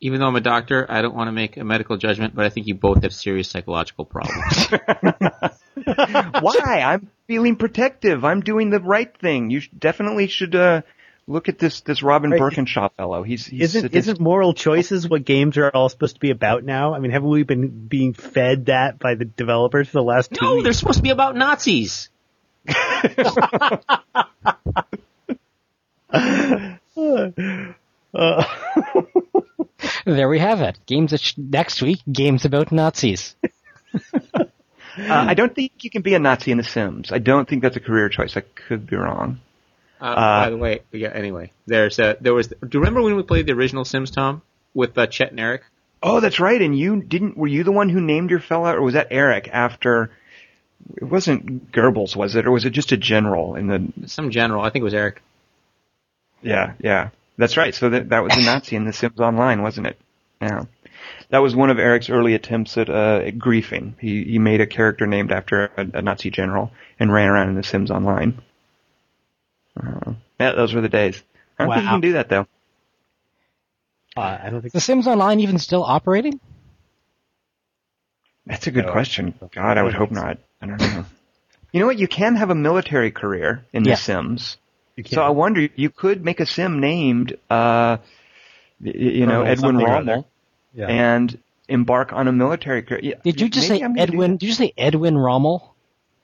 [0.00, 2.50] even though I'm a doctor, I don't want to make a medical judgment, but I
[2.50, 4.68] think you both have serious psychological problems.
[6.40, 6.80] Why?
[6.84, 8.24] I'm feeling protective.
[8.24, 9.50] I'm doing the right thing.
[9.50, 10.82] You definitely should uh,
[11.26, 12.40] look at this this Robin Right.
[12.40, 13.22] Burkinshaw fellow.
[13.22, 13.98] He's, he's Isn't sadistic.
[13.98, 16.94] isn't moral choices what games are all supposed to be about now?
[16.94, 20.44] I mean, haven't we been being fed that by the developers for the last two?
[20.44, 20.64] no, years?
[20.64, 22.08] they're supposed to be about Nazis.
[30.04, 30.78] There we have it.
[30.86, 32.00] Games that sh- next week.
[32.10, 33.34] Games about Nazis.
[34.98, 37.12] Uh, I don't think you can be a Nazi in The Sims.
[37.12, 38.34] I don't think that's a career choice.
[38.34, 39.40] I could be wrong.
[40.00, 41.08] Uh, by the way, yeah.
[41.08, 42.48] Anyway, there's a, there was.
[42.48, 44.42] Do you remember when we played the original Sims, Tom,
[44.74, 45.62] with uh, Chet and Eric?
[46.02, 46.60] Oh, that's right.
[46.60, 47.36] And you didn't?
[47.36, 49.48] Were you the one who named your fella, or was that Eric?
[49.50, 50.10] After
[50.96, 54.08] it wasn't Goebbels, was it, or was it just a general in the?
[54.08, 54.62] Some general.
[54.62, 55.22] I think it was Eric.
[56.42, 57.74] Yeah, yeah, that's right.
[57.74, 59.98] So that that was a Nazi in The Sims Online, wasn't it?
[60.40, 60.64] Yeah.
[61.30, 63.94] That was one of Eric's early attempts at, uh, at griefing.
[63.98, 66.70] He he made a character named after a, a Nazi general
[67.00, 68.42] and ran around in The Sims Online.
[69.76, 71.22] Uh, yeah, those were the days.
[71.58, 72.46] I don't think you can do that though.
[74.16, 76.40] Uh, I don't think The Sims Online even still operating?
[78.46, 78.92] That's a good No.
[78.92, 79.34] question.
[79.54, 80.38] God, I would hope not.
[80.62, 81.04] I don't know.
[81.72, 81.98] You know what?
[81.98, 84.56] You can have a military career in The Sims.
[85.08, 87.98] So I wonder, you could make a sim named, uh,
[88.80, 90.28] y- you know, Colonel Edwin Rommel,
[90.72, 90.86] yeah.
[90.86, 93.16] and embark on a military career.
[93.22, 94.38] Did you just maybe say I'm Edwin?
[94.38, 95.75] Did you say Edwin Rommel?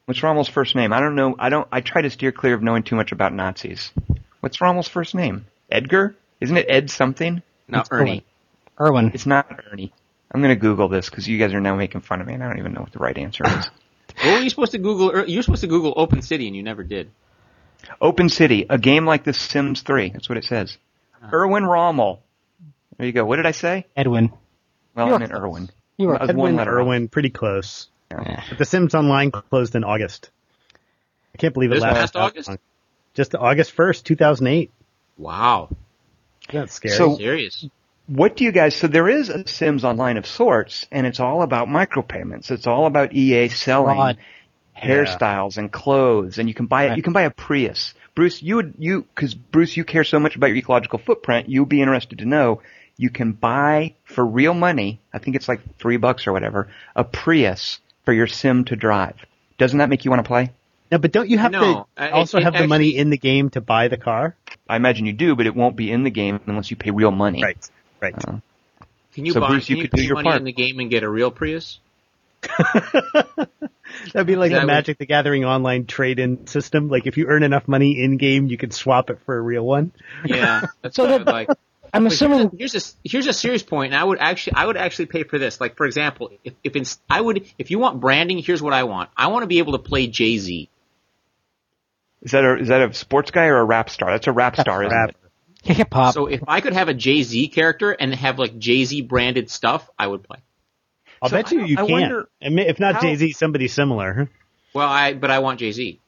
[0.07, 0.93] What's Rommel's first name?
[0.93, 1.37] I don't know.
[1.39, 1.67] I don't.
[1.71, 3.93] I try to steer clear of knowing too much about Nazis.
[4.41, 5.47] What's Rommel's first name?
[5.71, 6.17] Edgar?
[6.41, 7.43] Isn't it Ed something?
[7.69, 8.25] Not It's Ernie.
[8.81, 9.13] Erwin.
[9.15, 9.93] It's not Ernie.
[10.31, 12.49] I'm gonna Google this because you guys are now making fun of me, and I
[12.49, 13.71] don't even know what the right answer is.
[14.25, 15.11] What were you supposed to Google?
[15.11, 17.11] er- You were supposed to Google Open City, and you never did.
[18.01, 20.11] Open City, a game like The Sims 3.
[20.11, 20.77] That's what it says.
[21.33, 22.21] Erwin Rommel.
[22.99, 23.25] There you go.
[23.25, 23.87] What did I say?
[23.97, 24.31] Edwin.
[24.95, 25.71] Well, You I were meant Erwin.
[25.97, 26.85] You were I one Edwin letter off.
[26.87, 27.89] Irwin, pretty close.
[28.21, 28.43] Yeah.
[28.49, 30.31] But The Sims Online closed in August.
[31.35, 32.49] I can't believe it This lasted past August?
[32.49, 32.59] long.
[33.15, 34.71] Just August 1st, 2008.
[35.19, 35.71] Wow,
[36.53, 36.97] That's scary.
[36.97, 37.67] So- serious.
[38.09, 38.75] What do you guys?
[38.75, 42.51] So there is a Sims Online of sorts, and it's all about micropayments.
[42.51, 44.19] It's all about EA selling Fraud.
[44.77, 46.89] hairstyles and clothes, and you can buy it.
[46.89, 46.97] Right.
[46.97, 47.95] You can buy a Prius.
[48.15, 51.49] Bruce, you would you because Bruce, you care so much about your ecological footprint.
[51.49, 52.61] You'd be interested to know
[52.97, 55.01] you can buy for real money.
[55.15, 56.69] I think it's like three bucks or whatever.
[56.97, 59.17] A Prius for your Sim to drive.
[59.59, 60.51] Doesn't that make you want to play?
[60.91, 63.17] no, but don't you have No, to it- also it have the money in the
[63.19, 64.37] game to buy the car?
[64.69, 67.11] I imagine you do, but it won't be in the game unless you pay real
[67.11, 67.43] money.
[67.43, 67.71] Right.
[68.01, 68.15] Right.
[68.29, 68.39] Uh,
[69.15, 69.49] Can you So, buy?
[69.49, 70.39] Bruce, can you you could do pay your money part.
[70.41, 71.79] in the game and get a real Prius?
[74.13, 76.89] That'd be like That the would- Magic the Gathering online trade-in system.
[76.89, 79.65] Like if you earn enough money in game, you can swap it for a real
[79.65, 79.93] one.
[80.25, 81.49] Yeah, that's So what I would like.
[81.95, 84.55] I'm But assuming here's a, here's a here's a serious point, and I would actually
[84.55, 85.61] I would actually pay for this.
[85.61, 88.85] Like for example, if if it's, I would if you want branding, here's what I
[88.85, 89.11] want.
[89.17, 90.71] I want to be able to play Jay Z.
[92.23, 94.11] Is that a is that a sports guy or a rap star?
[94.11, 95.11] That's a rap star, isn't Rap.
[95.11, 95.17] it?
[95.77, 96.15] hip hop.
[96.15, 99.51] So if I could have a Jay Z character and have like Jay Z branded
[99.51, 100.39] stuff, I would play.
[101.21, 101.91] I'll So bet you I- you I can.
[101.91, 104.29] wonder If not Jay Z, somebody similar.
[104.75, 106.01] Well, I but I want Jay Z.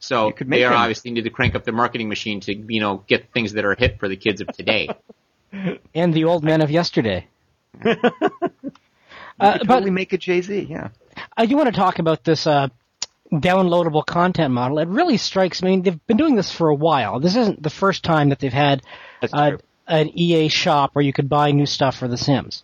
[0.00, 2.80] So could they are him- obviously need to crank up their marketing machine to you
[2.80, 4.88] know get things that are hip for the kids of today.
[5.94, 7.26] and the old men of yesterday.
[7.84, 10.66] You Uh, could but totally make a Jay Z.
[10.68, 10.88] Yeah.
[11.34, 12.68] I do want to talk about this uh,
[13.32, 14.78] downloadable content model.
[14.80, 15.80] It really strikes me.
[15.80, 17.20] They've been doing this for a while.
[17.20, 18.82] This isn't the first time that they've had
[19.22, 22.62] That's uh, an EA shop where you could buy new stuff for The Sims.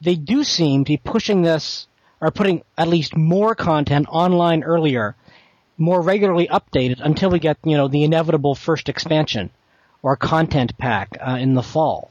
[0.00, 1.86] They do seem to be pushing this
[2.20, 5.14] or putting at least more content online earlier,
[5.78, 9.50] more regularly updated until we get you know the inevitable first expansion
[10.02, 12.10] or content pack uh, in the fall.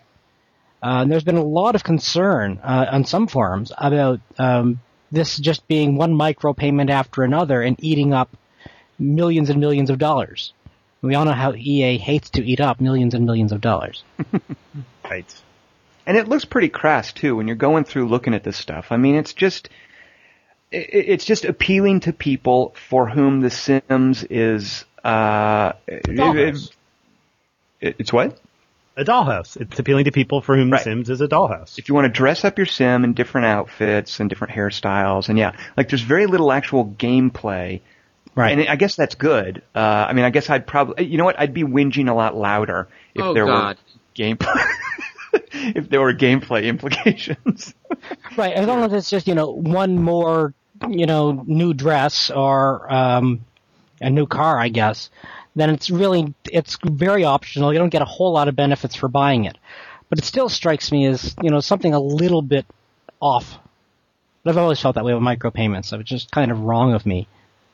[0.82, 4.80] Uh, there's been a lot of concern uh, on some forums about um,
[5.12, 8.36] this just being one micropayment after another and eating up
[9.00, 10.54] millions and millions of dollars.
[11.02, 14.04] We all know how EA hates to eat up millions and millions of dollars.
[15.10, 15.34] Right.
[16.06, 18.88] And it looks pretty crass too when you're going through looking at this stuff.
[18.92, 19.70] I mean, it's just
[20.72, 26.72] it's just appealing to people for whom The Sims is uh Dollhouse.
[27.82, 28.40] it- it's what?
[28.98, 29.56] A dollhouse.
[29.62, 30.80] It's appealing to people for whom Right.
[30.80, 31.78] The Sims is a dollhouse.
[31.78, 35.38] If you want to dress up your sim in different outfits and different hairstyles and
[35.38, 37.82] yeah, like there's very little actual gameplay
[38.36, 38.60] Right.
[38.60, 39.64] And I guess that's good.
[39.74, 41.40] Uh, I mean, I guess I'd probably, you know what?
[41.40, 43.78] I'd be whinging a lot louder if Oh, there God.
[43.78, 43.84] were
[44.16, 44.64] gameplay,
[45.52, 47.74] if there were gameplay implications.
[48.38, 50.54] Right, as long as it's just you know one more
[50.88, 53.44] you know new dress or um,
[54.00, 55.10] a new car, I guess,
[55.56, 57.74] then it's really it's very optional.
[57.74, 59.58] You don't get a whole lot of benefits for buying it,
[60.10, 62.66] but it still strikes me as you know something a little bit
[63.20, 63.58] off.
[64.44, 65.86] But I've always felt that way with micropayments.
[65.86, 67.28] So it's just kind of wrong of me.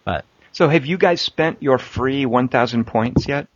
[0.05, 3.47] But so, have you guys spent your free 1,000 points yet?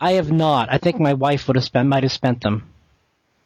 [0.00, 0.72] I have not.
[0.72, 2.71] I think my wife would have spent might have spent them.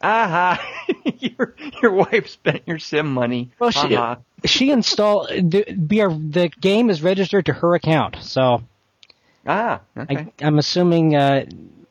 [0.07, 0.65] Aha!
[1.19, 3.51] your your wife spent your sim money.
[3.59, 4.19] Well, she Aha.
[4.45, 8.63] she installed the we the game is registered to her account, so
[9.47, 10.17] Ah, okay.
[10.41, 11.47] I, I'm assuming uh,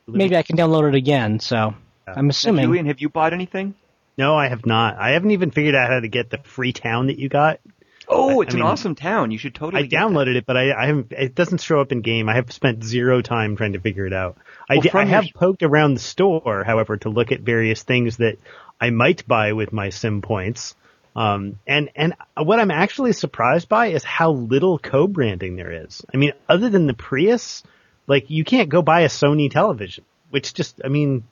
[0.08, 1.40] maybe I can download it again.
[1.40, 1.74] So
[2.08, 2.66] I'm Now, assuming.
[2.66, 3.76] Julian, have you bought anything?
[4.18, 4.98] No, I have not.
[4.98, 7.60] I haven't even figured out how to get the free town that you got.
[8.08, 9.32] Oh, it's I an mean, awesome town.
[9.32, 9.82] You should totally.
[9.84, 10.08] I get that.
[10.08, 11.12] downloaded it, but I, I haven't.
[11.12, 12.30] It doesn't show up in game.
[12.30, 14.38] I have spent zero time trying to figure it out.
[14.70, 17.84] I, Well, I from your- have poked around the store, however, to look at various
[17.84, 18.38] things that
[18.80, 20.76] I might buy with my sim points.
[21.16, 26.04] Um, and and what I'm actually surprised by is how little co-branding there is.
[26.14, 27.64] I mean, other than the Prius,
[28.06, 31.24] like you can't go buy a Sony television, which just, I mean,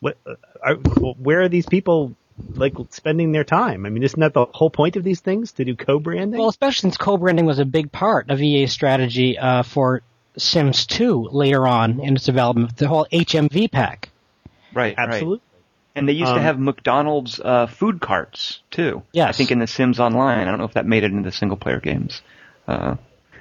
[0.00, 2.16] what uh, are, where are these people
[2.54, 3.86] like spending their time?
[3.86, 6.40] I mean, isn't that the whole point of these things to do co-branding?
[6.40, 10.02] Well, especially since co-branding was a big part of EA's strategy uh, for
[10.36, 14.08] Sims 2 later on in its development, the whole H&M pack.
[14.74, 14.98] Right, right.
[14.98, 15.40] Absolutely.
[15.94, 19.02] And they used to Um, have McDonald's uh, food carts too.
[19.12, 19.28] Yes.
[19.28, 20.38] I think in The Sims Online.
[20.38, 22.22] I don't know if that made it into the single player games.
[22.66, 22.96] Uh,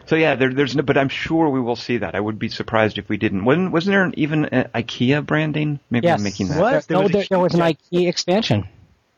[0.08, 2.16] So yeah, there, there's no, but I'm sure we will see that.
[2.16, 3.46] I would be surprised if we didn't.
[3.46, 5.80] Wasn't wasn't there even an IKEA branding?
[5.89, 6.20] Maybe Yes.
[6.20, 6.60] I'm making that.
[6.60, 6.72] What?
[6.72, 8.68] There, There no, was there, there was an huge- IKEA expansion.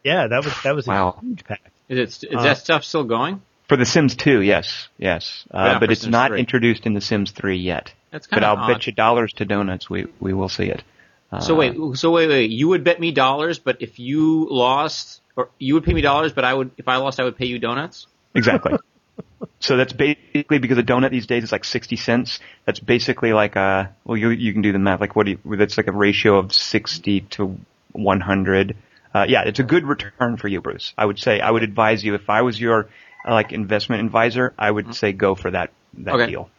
[0.03, 1.15] Yeah, that was that was Wow.
[1.17, 1.61] a huge pack.
[1.89, 3.41] Is it is Uh, that stuff still going?
[3.73, 6.39] For The Sims 2, yes, yes, uh, Yeah, but it's Sims not 3.
[6.39, 7.91] introduced in The Sims 3 yet.
[8.11, 10.83] That's But kind I'll of bet you dollars to donuts we we will see it.
[11.31, 12.51] Uh, So wait, so wait, wait.
[12.51, 16.33] You would bet me dollars, but if you lost, or you would pay me dollars,
[16.33, 18.05] but I would, if I lost, I would pay you donuts.
[18.35, 18.77] Exactly.
[19.59, 22.41] so that's basically because a donut these days is like 60 cents.
[22.65, 25.01] That's basically like a, well, you, you can do the math.
[25.01, 27.57] Like what do you, that's like a ratio of 60 to
[27.93, 28.75] 100.
[29.15, 30.93] Uh, yeah, it's a good return for you, Bruce.
[30.95, 32.85] I would say, I would advise you if I was your, uh,
[33.27, 36.27] like investment advisor, I would say go for that, that Okay.
[36.27, 36.49] deal.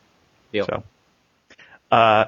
[0.53, 0.67] Deal.
[0.67, 0.83] So,
[1.91, 2.25] uh,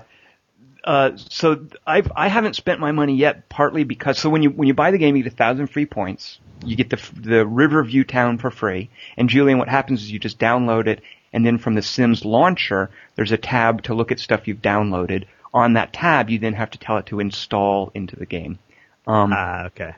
[0.85, 4.69] uh, so I've, I haven't spent my money yet, partly because so when you when
[4.69, 6.39] you buy the game, you get a thousand free points.
[6.65, 8.89] You get the the Riverview town for free.
[9.17, 12.91] And Julian, what happens is you just download it, and then from the Sims launcher,
[13.17, 15.25] there's a tab to look at stuff you've downloaded.
[15.53, 18.59] On that tab, you then have to tell it to install into the game.
[19.07, 19.95] Um, Ah, okay.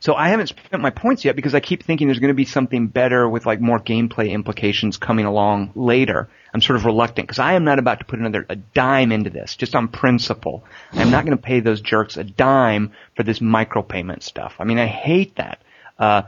[0.00, 2.44] So I haven't spent my points yet because I keep thinking there's going to be
[2.44, 6.28] something better with like more gameplay implications coming along later.
[6.52, 9.30] I'm sort of reluctant because I am not about to put another a dime into
[9.30, 10.64] this just on principle.
[10.92, 14.54] I'm not going to pay those jerks a dime for this micropayment stuff.
[14.58, 15.60] I mean, I hate that.
[15.98, 16.22] Uh,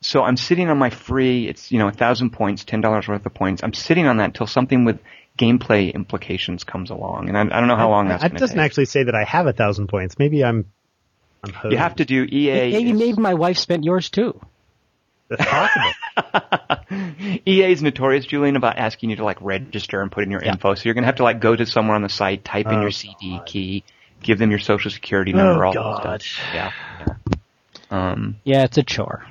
[0.00, 3.26] so I'm sitting on my free, it's, you know, a thousand points, ten dollars worth
[3.26, 3.62] of points.
[3.62, 5.00] I'm sitting on that until something with
[5.38, 7.28] gameplay implications comes along.
[7.28, 8.64] And I, I don't know how long that's That going to doesn't take.
[8.64, 10.18] actually say that I have a thousand points.
[10.18, 10.66] Maybe I'm.
[11.48, 11.72] I'm hosed.
[11.72, 12.70] you have to do EA.
[12.72, 14.40] Maybe, is- maybe my wife spent yours too.
[15.28, 15.92] That's possible.
[17.46, 20.52] EA is notorious, Julian, about asking you to like register and put in your Yeah.
[20.52, 20.74] info.
[20.74, 22.80] So you're gonna have to like go to somewhere on the site, type in Oh,
[22.80, 23.84] your CD key,
[24.22, 26.04] give them your social security number, Oh, all God.
[26.04, 26.46] that stuff.
[26.54, 26.72] Yeah.
[27.06, 27.14] yeah.
[27.90, 29.26] Um, Yeah, it's a chore.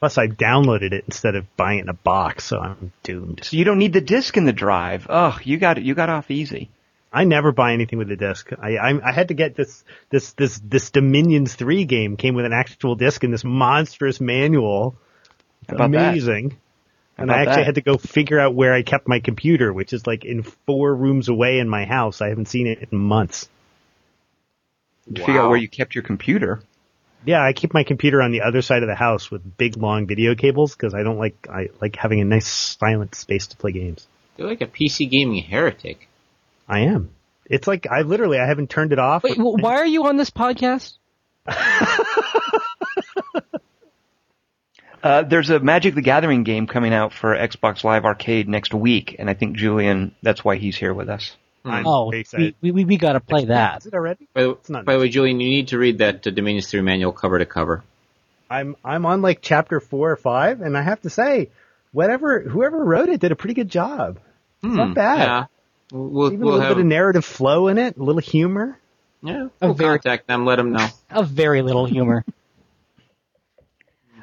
[0.00, 3.40] Plus, I downloaded it instead of buying it in a box, so I'm doomed.
[3.44, 5.06] so you don't need the disc in the drive.
[5.08, 5.84] Oh, you got it.
[5.84, 6.68] You got off easy.
[7.16, 8.50] I never buy anything with a disc.
[8.60, 12.44] I, I I had to get this this this this Dominions three game came with
[12.44, 14.96] an actual disc and this monstrous manual.
[15.66, 15.84] How that?
[15.84, 16.58] Amazing.
[17.16, 17.64] And I actually that?
[17.64, 20.94] had to go figure out where I kept my computer, which is like in four
[20.94, 22.20] rooms away in my house.
[22.20, 23.48] I haven't seen it in months.
[25.06, 26.60] Figure out where you kept your computer.
[27.24, 30.06] Yeah, I keep my computer on the other side of the house with big long
[30.06, 33.72] video cables because I don't like I like having a nice silent space to play
[33.72, 34.06] games.
[34.36, 36.10] You're like a PC gaming heretic.
[36.68, 37.10] I am.
[37.48, 39.22] It's like I literally I haven't turned it off.
[39.22, 40.94] Wait, wh- why are you on this podcast?
[45.02, 49.14] Uh, there's a Magic the Gathering game coming out for Xbox Live Arcade next week,
[49.20, 51.36] and I think Julian, that's why he's here with us.
[51.64, 52.24] I'm Oh, we,
[52.60, 53.82] we, we, we gotta play that.
[53.82, 54.26] Is it already?
[54.34, 56.68] By the, It's not by the way, Julian, you need to read that uh, Dominions
[56.68, 57.84] 3 manual cover to cover.
[58.50, 61.50] I'm I'm on like chapter four or five, and I have to say,
[61.92, 64.18] whatever whoever wrote it did a pretty good job.
[64.64, 65.18] It's not bad.
[65.18, 65.44] Yeah.
[65.92, 68.78] We'll, Even we'll a little have, bit of narrative flow in it, a little humor.
[69.22, 70.86] yeah, A we'll very- contact them, let them know.
[71.10, 72.24] A very little humor.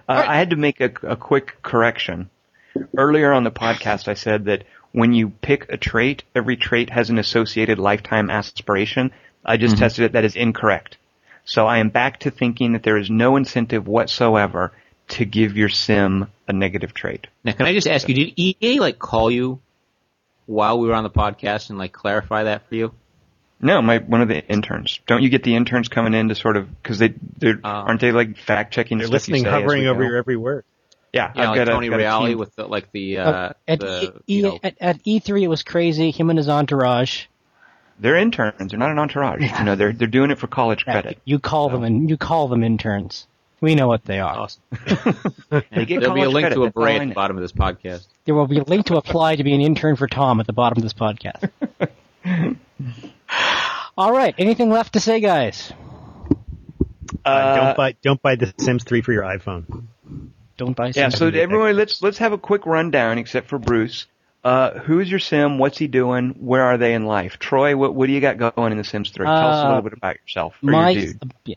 [0.07, 2.30] Uh, I had to make a, a quick correction.
[2.97, 7.09] Earlier on the podcast, I said that when you pick a trait, every trait has
[7.09, 9.11] an associated lifetime aspiration.
[9.45, 10.11] I just tested it.
[10.11, 10.97] That is incorrect.
[11.45, 14.74] So I am back to thinking that there is no incentive whatsoever
[15.09, 17.28] to give your sim a negative trait.
[17.45, 19.59] Now, can I just ask you, did EA like call you
[20.46, 22.94] while we were on the podcast and like clarify that for you?
[23.62, 25.00] No, my one of the interns.
[25.08, 27.70] Don't you get the interns coming in to sort of because they they're Oh.
[27.70, 28.98] aren't they like fact checking?
[28.98, 30.66] They're listening, hovering over your every word.
[31.14, 32.38] Yeah, Yeah, I've like got a- Tony got a Reale team.
[32.39, 35.48] with the, like the, uh, Uh, at, the, e, you know, at, at E3 it
[35.48, 37.26] was crazy, him and his entourage.
[38.00, 38.72] They're interns.
[38.72, 39.41] They're not an entourage.
[39.60, 41.20] You know, they're they're doing it for college credit.
[41.24, 43.28] You call them and you call them interns.
[43.64, 44.36] We know what they are.
[44.39, 44.61] awesome.
[45.49, 46.55] They There'll be a college link credit.
[46.55, 48.05] to a That's all bray I at the bottom of this podcast.
[48.26, 50.53] There will be a link to apply to be an intern for Tom at the
[50.53, 51.49] bottom of this podcast.
[53.97, 54.36] All right.
[54.38, 55.72] Anything left to say, guys?
[57.26, 59.84] Uh, Uh, don't buy don't buy The Sims 3 for your iPhone.
[60.57, 60.88] Don't buy.
[60.91, 64.07] Sims Yeah, so everyone, let's let's have a quick rundown, except for Bruce.
[64.43, 65.57] Uh, who's your sim?
[65.57, 66.36] What's he doing?
[66.39, 67.38] Where are they in life?
[67.39, 69.26] Troy, what what do you got going in The Sims 3?
[69.26, 70.55] Tell us a Uh, little bit about yourself.
[70.61, 71.32] My your dude.
[71.45, 71.55] yeah.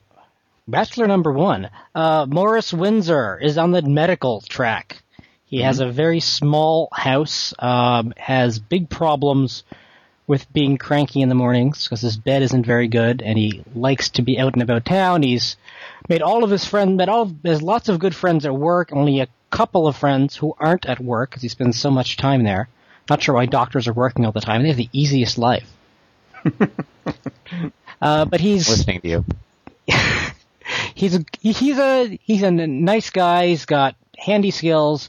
[0.68, 5.02] Bachelor number one, uh, Morris Windsor is on the medical track.
[5.46, 5.88] He has Mm-hmm.
[5.90, 9.62] a very small house, um, has big problems
[10.26, 14.08] with being cranky in the mornings because his bed isn't very good, and he likes
[14.10, 15.22] to be out and about town.
[15.22, 15.56] He's
[16.08, 19.20] made all of his friends, met all, has lots of good friends at work, only
[19.20, 22.68] a couple of friends who aren't at work because he spends so much time there.
[23.08, 24.62] Not sure why doctors are working all the time.
[24.62, 25.70] They have the easiest life.
[28.02, 29.24] uh, but he's Listening to you.
[30.96, 33.46] He's a he's a he's a n- nice guy.
[33.48, 35.08] He's got handy skills.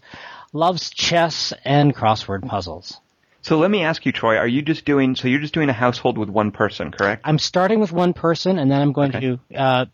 [0.54, 3.00] loves chess and crossword puzzles.
[3.42, 5.74] So let me ask you, Troy, are you just doing, so you're just doing a
[5.74, 7.22] household with one person, correct?
[7.26, 9.38] I'm starting with one person, and then I'm going Okay.
[9.52, 9.86] to, uh,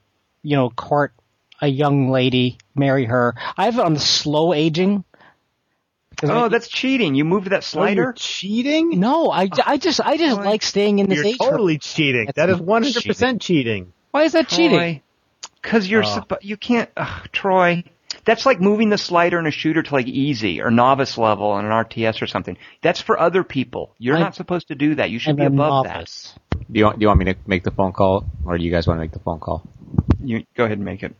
[0.41, 1.13] you know, court
[1.61, 3.35] a young lady, marry her.
[3.57, 5.03] I have it on the slow aging.
[6.23, 7.13] Oh, I- that's cheating.
[7.15, 8.13] You moved that Oh, slider?
[8.15, 8.99] cheating?
[8.99, 11.37] no, I, I just I just Troy, like staying in this You're age.
[11.37, 11.49] group.
[11.51, 12.25] totally cheating.
[12.27, 13.91] That's that is one hundred percent cheating.
[14.11, 15.01] Why is that cheating?
[15.63, 16.23] Because you're, Oh.
[16.41, 17.83] you can't, ugh, Troy.
[18.25, 21.65] That's like moving the slider in a shooter to like easy or novice level on
[21.65, 22.57] an RTS or something.
[22.81, 23.95] That's for other people.
[23.97, 25.09] You're I'm- not supposed to do that.
[25.09, 26.35] You should I'm be above novice.
[26.71, 28.71] Do you want, do you want me to make the phone call, or do you
[28.71, 29.63] guys want to make the phone call?
[30.23, 31.15] You go ahead and make it.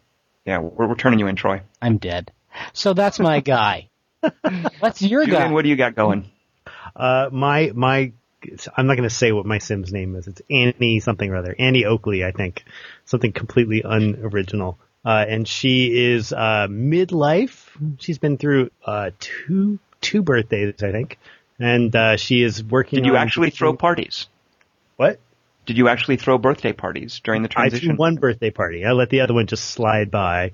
[0.45, 1.61] Yeah, we're, we're turning you in, Troy.
[1.81, 2.31] I'm dead.
[2.73, 3.89] So that's my guy.
[4.79, 5.51] What's your Julian, guy?
[5.51, 6.29] what do you got going?
[6.95, 8.13] Uh, my, my,
[8.75, 10.27] I'm not going to say what my Sim's name is.
[10.27, 11.55] It's Annie something or other.
[11.57, 12.63] Annie Oakley, I think.
[13.05, 14.77] Something completely unoriginal.
[15.05, 17.67] Uh, and she is, uh, midlife.
[17.99, 21.19] She's been through, uh, two, two birthdays, I think.
[21.59, 24.27] And, uh, she is working Did you actually throw parties?
[24.95, 25.19] what?
[25.65, 27.91] Did you actually throw birthday parties during the transition?
[27.91, 28.85] I threw one birthday party.
[28.85, 30.53] I let the other one just slide by.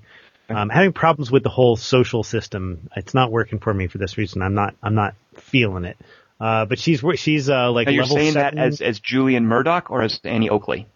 [0.49, 2.89] Um, having problems with the whole social system.
[2.95, 4.41] It's not working for me for this reason.
[4.41, 4.75] I'm not.
[4.81, 5.97] I'm not feeling it.
[6.39, 9.45] Uh, but she's she's uh, like Now, you're level saying seven that as as Julian
[9.45, 10.87] Murdoch or as Annie Oakley?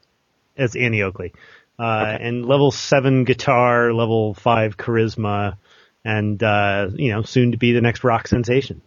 [0.56, 1.34] as Annie Oakley,
[1.80, 1.84] uh,
[2.20, 5.58] and level seven guitar, level five charisma,
[6.06, 8.82] and uh, you know soon to be the next rock sensation.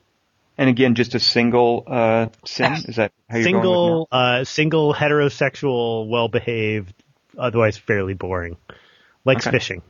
[0.59, 2.73] And again, just a single uh, sim.
[2.73, 6.95] Is that how you're going with Single, uh, single heterosexual, well behaved,
[7.37, 8.57] otherwise fairly boring.
[9.27, 9.57] Likes Okay.
[9.59, 9.83] fishing.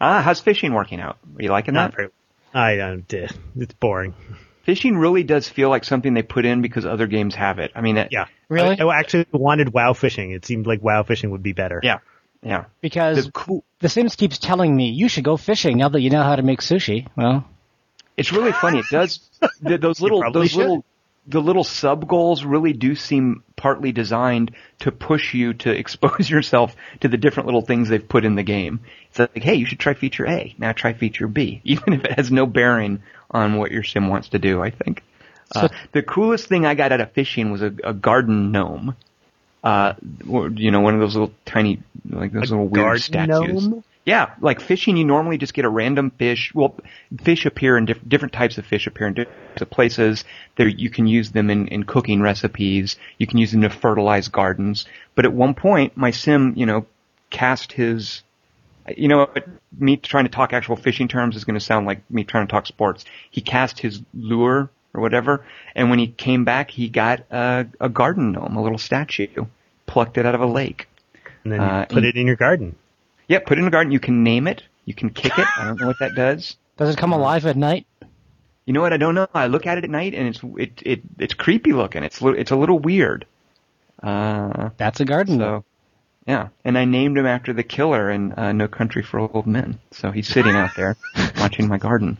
[0.00, 1.18] Ah, how's fishing working out?
[1.36, 1.96] Are you liking Not that?
[1.96, 2.08] very.
[2.52, 3.14] I don't.
[3.14, 4.14] uh, It's boring.
[4.68, 7.70] Fishing really does feel like something they put in because other games have it.
[7.74, 8.26] I mean, it, Yeah.
[8.50, 8.78] Really?
[8.78, 10.32] I, I actually wanted WoW fishing.
[10.32, 11.80] It seemed like WoW fishing would be better.
[11.82, 12.00] yeah,
[12.42, 12.66] yeah.
[12.82, 13.64] Because The cool.
[13.78, 16.42] The Sims keeps telling me you should go fishing now that you know how to
[16.42, 17.06] make sushi.
[17.16, 17.46] Well,
[18.18, 18.80] It's really funny.
[18.80, 19.20] It does
[19.66, 20.58] th those little those should.
[20.58, 20.84] little
[21.28, 26.74] the little sub goals really do seem partly designed to push you to expose yourself
[27.00, 28.80] to the different little things they've put in the game.
[29.10, 30.54] It's like, hey, you should try feature A.
[30.58, 34.30] Now try feature B, even if it has no bearing on what your sim wants
[34.30, 34.62] to do.
[34.62, 35.02] I think.
[35.54, 38.96] Uh, the coolest thing I got out of fishing was a, a garden gnome.
[39.64, 43.66] Uh, you know, one of those little tiny, like those little weird statues.
[43.66, 43.84] gnome?
[44.08, 46.50] Yeah, like fishing, you normally just get a random fish.
[46.54, 46.74] Well,
[47.22, 50.24] fish appear in diff- different types of fish appear in different places.
[50.56, 52.96] There, you can use them in, in cooking recipes.
[53.18, 54.86] You can use them to fertilize gardens.
[55.14, 56.86] But at one point, my sim, you know,
[57.28, 58.22] cast his.
[58.96, 59.28] You know,
[59.78, 62.50] me trying to talk actual fishing terms is going to sound like me trying to
[62.50, 63.04] talk sports.
[63.30, 65.44] He cast his lure or whatever,
[65.74, 69.44] and when he came back, he got a, a garden gnome, a little statue,
[69.84, 70.88] plucked it out of a lake.
[71.44, 72.74] And then Uh, put and- it in your garden.
[73.28, 73.92] Yeah, put it in a garden.
[73.92, 74.62] You can name it.
[74.84, 75.46] You can kick it.
[75.58, 76.56] I don't know what that does.
[76.78, 77.86] does it come alive at night?
[78.64, 78.92] You know what?
[78.92, 79.28] I don't know.
[79.34, 82.02] I look at it at night and it's it it it's creepy looking.
[82.04, 83.26] It's li- it's a little weird.
[84.02, 85.38] Uh, That's a garden.
[85.38, 85.64] so
[86.26, 89.78] yeah, and I named him after the killer in uh, No Country for Old Men.
[89.92, 90.96] So he's sitting out there
[91.38, 92.18] watching my garden.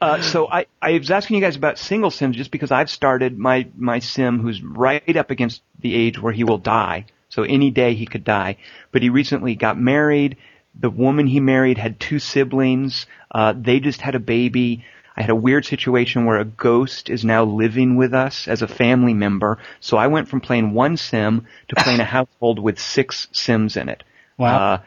[0.00, 3.38] Uh, so I, I was asking you guys about single sims just because I've started
[3.38, 7.06] my, my sim who's right up against the age where he will die.
[7.32, 8.58] So any day he could die.
[8.90, 10.36] But he recently got married.
[10.78, 13.06] The woman he married had two siblings.
[13.30, 14.84] Uh, they just had a baby.
[15.16, 18.68] I had a weird situation where a ghost is now living with us as a
[18.68, 19.58] family member.
[19.80, 23.88] So I went from playing one sim to playing a household with six sims in
[23.88, 24.02] it.
[24.36, 24.74] Wow.
[24.74, 24.78] Uh,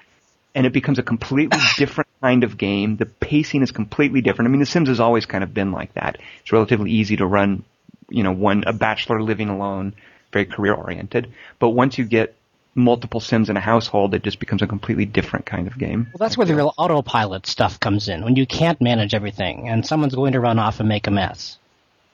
[0.53, 2.97] and it becomes a completely different kind of game.
[2.97, 4.49] The pacing is completely different.
[4.49, 6.19] I mean, The Sims has always kind of been like that.
[6.41, 7.65] It's relatively easy to run,
[8.07, 9.95] you know, one, a bachelor living alone,
[10.35, 11.31] very career oriented.
[11.59, 12.35] But once you get
[12.75, 16.07] multiple Sims in a household, it just becomes a completely different kind of game.
[16.11, 19.85] Well, that's where the real autopilot stuff comes in, when you can't manage everything and
[19.85, 21.57] someone's going to run off and make a mess.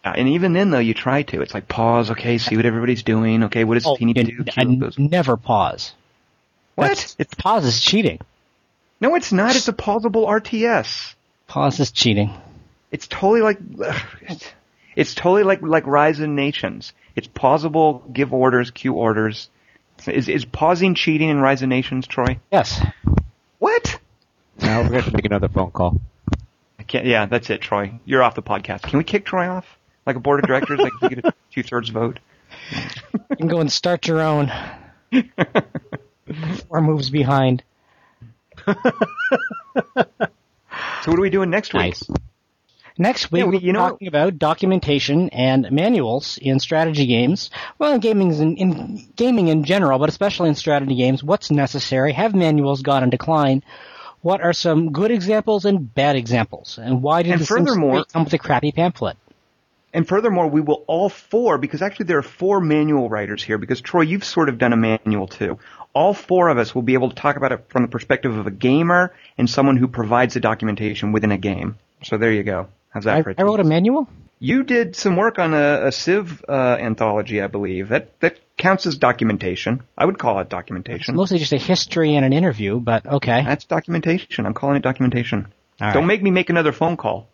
[0.05, 1.41] Uh, and even then, though, you try to.
[1.41, 2.11] It's like pause.
[2.11, 3.43] Okay, see what everybody's doing.
[3.45, 4.37] Okay, what does he need to do?
[4.37, 5.93] and, Cue and those- never pause.
[6.75, 6.87] What?
[6.89, 8.19] That's- It's pause is cheating.
[8.99, 9.55] No, it's not.
[9.55, 11.15] It's a pausable RTS.
[11.47, 12.31] Pause is cheating.
[12.91, 13.57] It's totally like
[14.21, 14.47] it's,
[14.95, 16.93] it's totally like like Rise of Nations.
[17.15, 19.49] It's pausable, give orders, queue orders.
[20.07, 22.39] Is is pausing cheating in Rise of Nations, Troy?
[22.51, 22.83] Yes.
[23.59, 23.99] What?
[24.59, 26.01] Now we're going to make another phone call.
[26.79, 27.05] I can't.
[27.05, 27.99] Yeah, that's it, Troy.
[28.05, 28.81] You're off the podcast.
[28.83, 29.65] Can we kick Troy off?
[30.05, 32.19] Like a board of directors, like we get a two thirds vote.
[32.71, 34.51] You can go and start your own.
[36.67, 37.63] Four moves behind.
[41.03, 41.81] So what are we doing next week?
[41.81, 42.07] Nice.
[42.97, 47.49] Next week, Yeah, we- we're you know- talking about documentation and manuals in strategy games.
[47.79, 52.13] Well, in gaming, in, in gaming in general, but especially in strategy games, what's necessary?
[52.13, 53.63] Have manuals gone in decline?
[54.23, 58.23] what are some good examples and bad examples, and why did And the furthermore- come
[58.23, 59.17] with a crappy pamphlet?
[59.95, 63.81] And furthermore, we will all four, because actually there are four manual writers here, because
[63.81, 65.57] Troy, you've sort of done a manual too.
[65.93, 68.45] All four of us will be able to talk about it from the perspective of
[68.45, 71.77] a gamer and someone who provides the documentation within a game.
[72.03, 72.67] So there you go.
[72.91, 74.07] How's that I, for a I wrote a manual.
[74.39, 77.89] You did some work on a, a Civ uh, anthology, I believe.
[77.89, 79.83] That that counts as documentation.
[79.97, 81.15] I would call it It's documentation.
[81.15, 83.43] mostly just a history and an interview, but okay.
[83.43, 84.45] That's documentation.
[84.45, 85.47] I'm calling it documentation.
[85.79, 86.07] All Don't right.
[86.07, 87.27] make me make another phone call.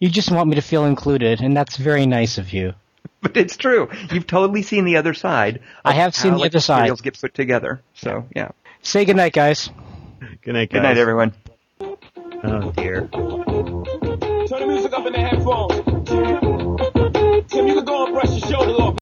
[0.00, 2.74] You just want me to feel included, and that's very nice of you.
[3.20, 3.88] But it's true.
[4.10, 5.60] You've totally seen the other side.
[5.82, 6.80] I have seen how, the like, other side.
[6.80, 7.80] materials get put together.
[7.94, 8.50] So yeah.
[8.82, 9.70] Say goodnight, guys.
[10.42, 10.76] Good night, guys.
[10.76, 11.32] Good night, everyone.
[12.42, 13.08] Oh dear
[14.68, 15.74] music up in the headphones.
[17.48, 18.93] Tim, you can go and brush your shoulder off.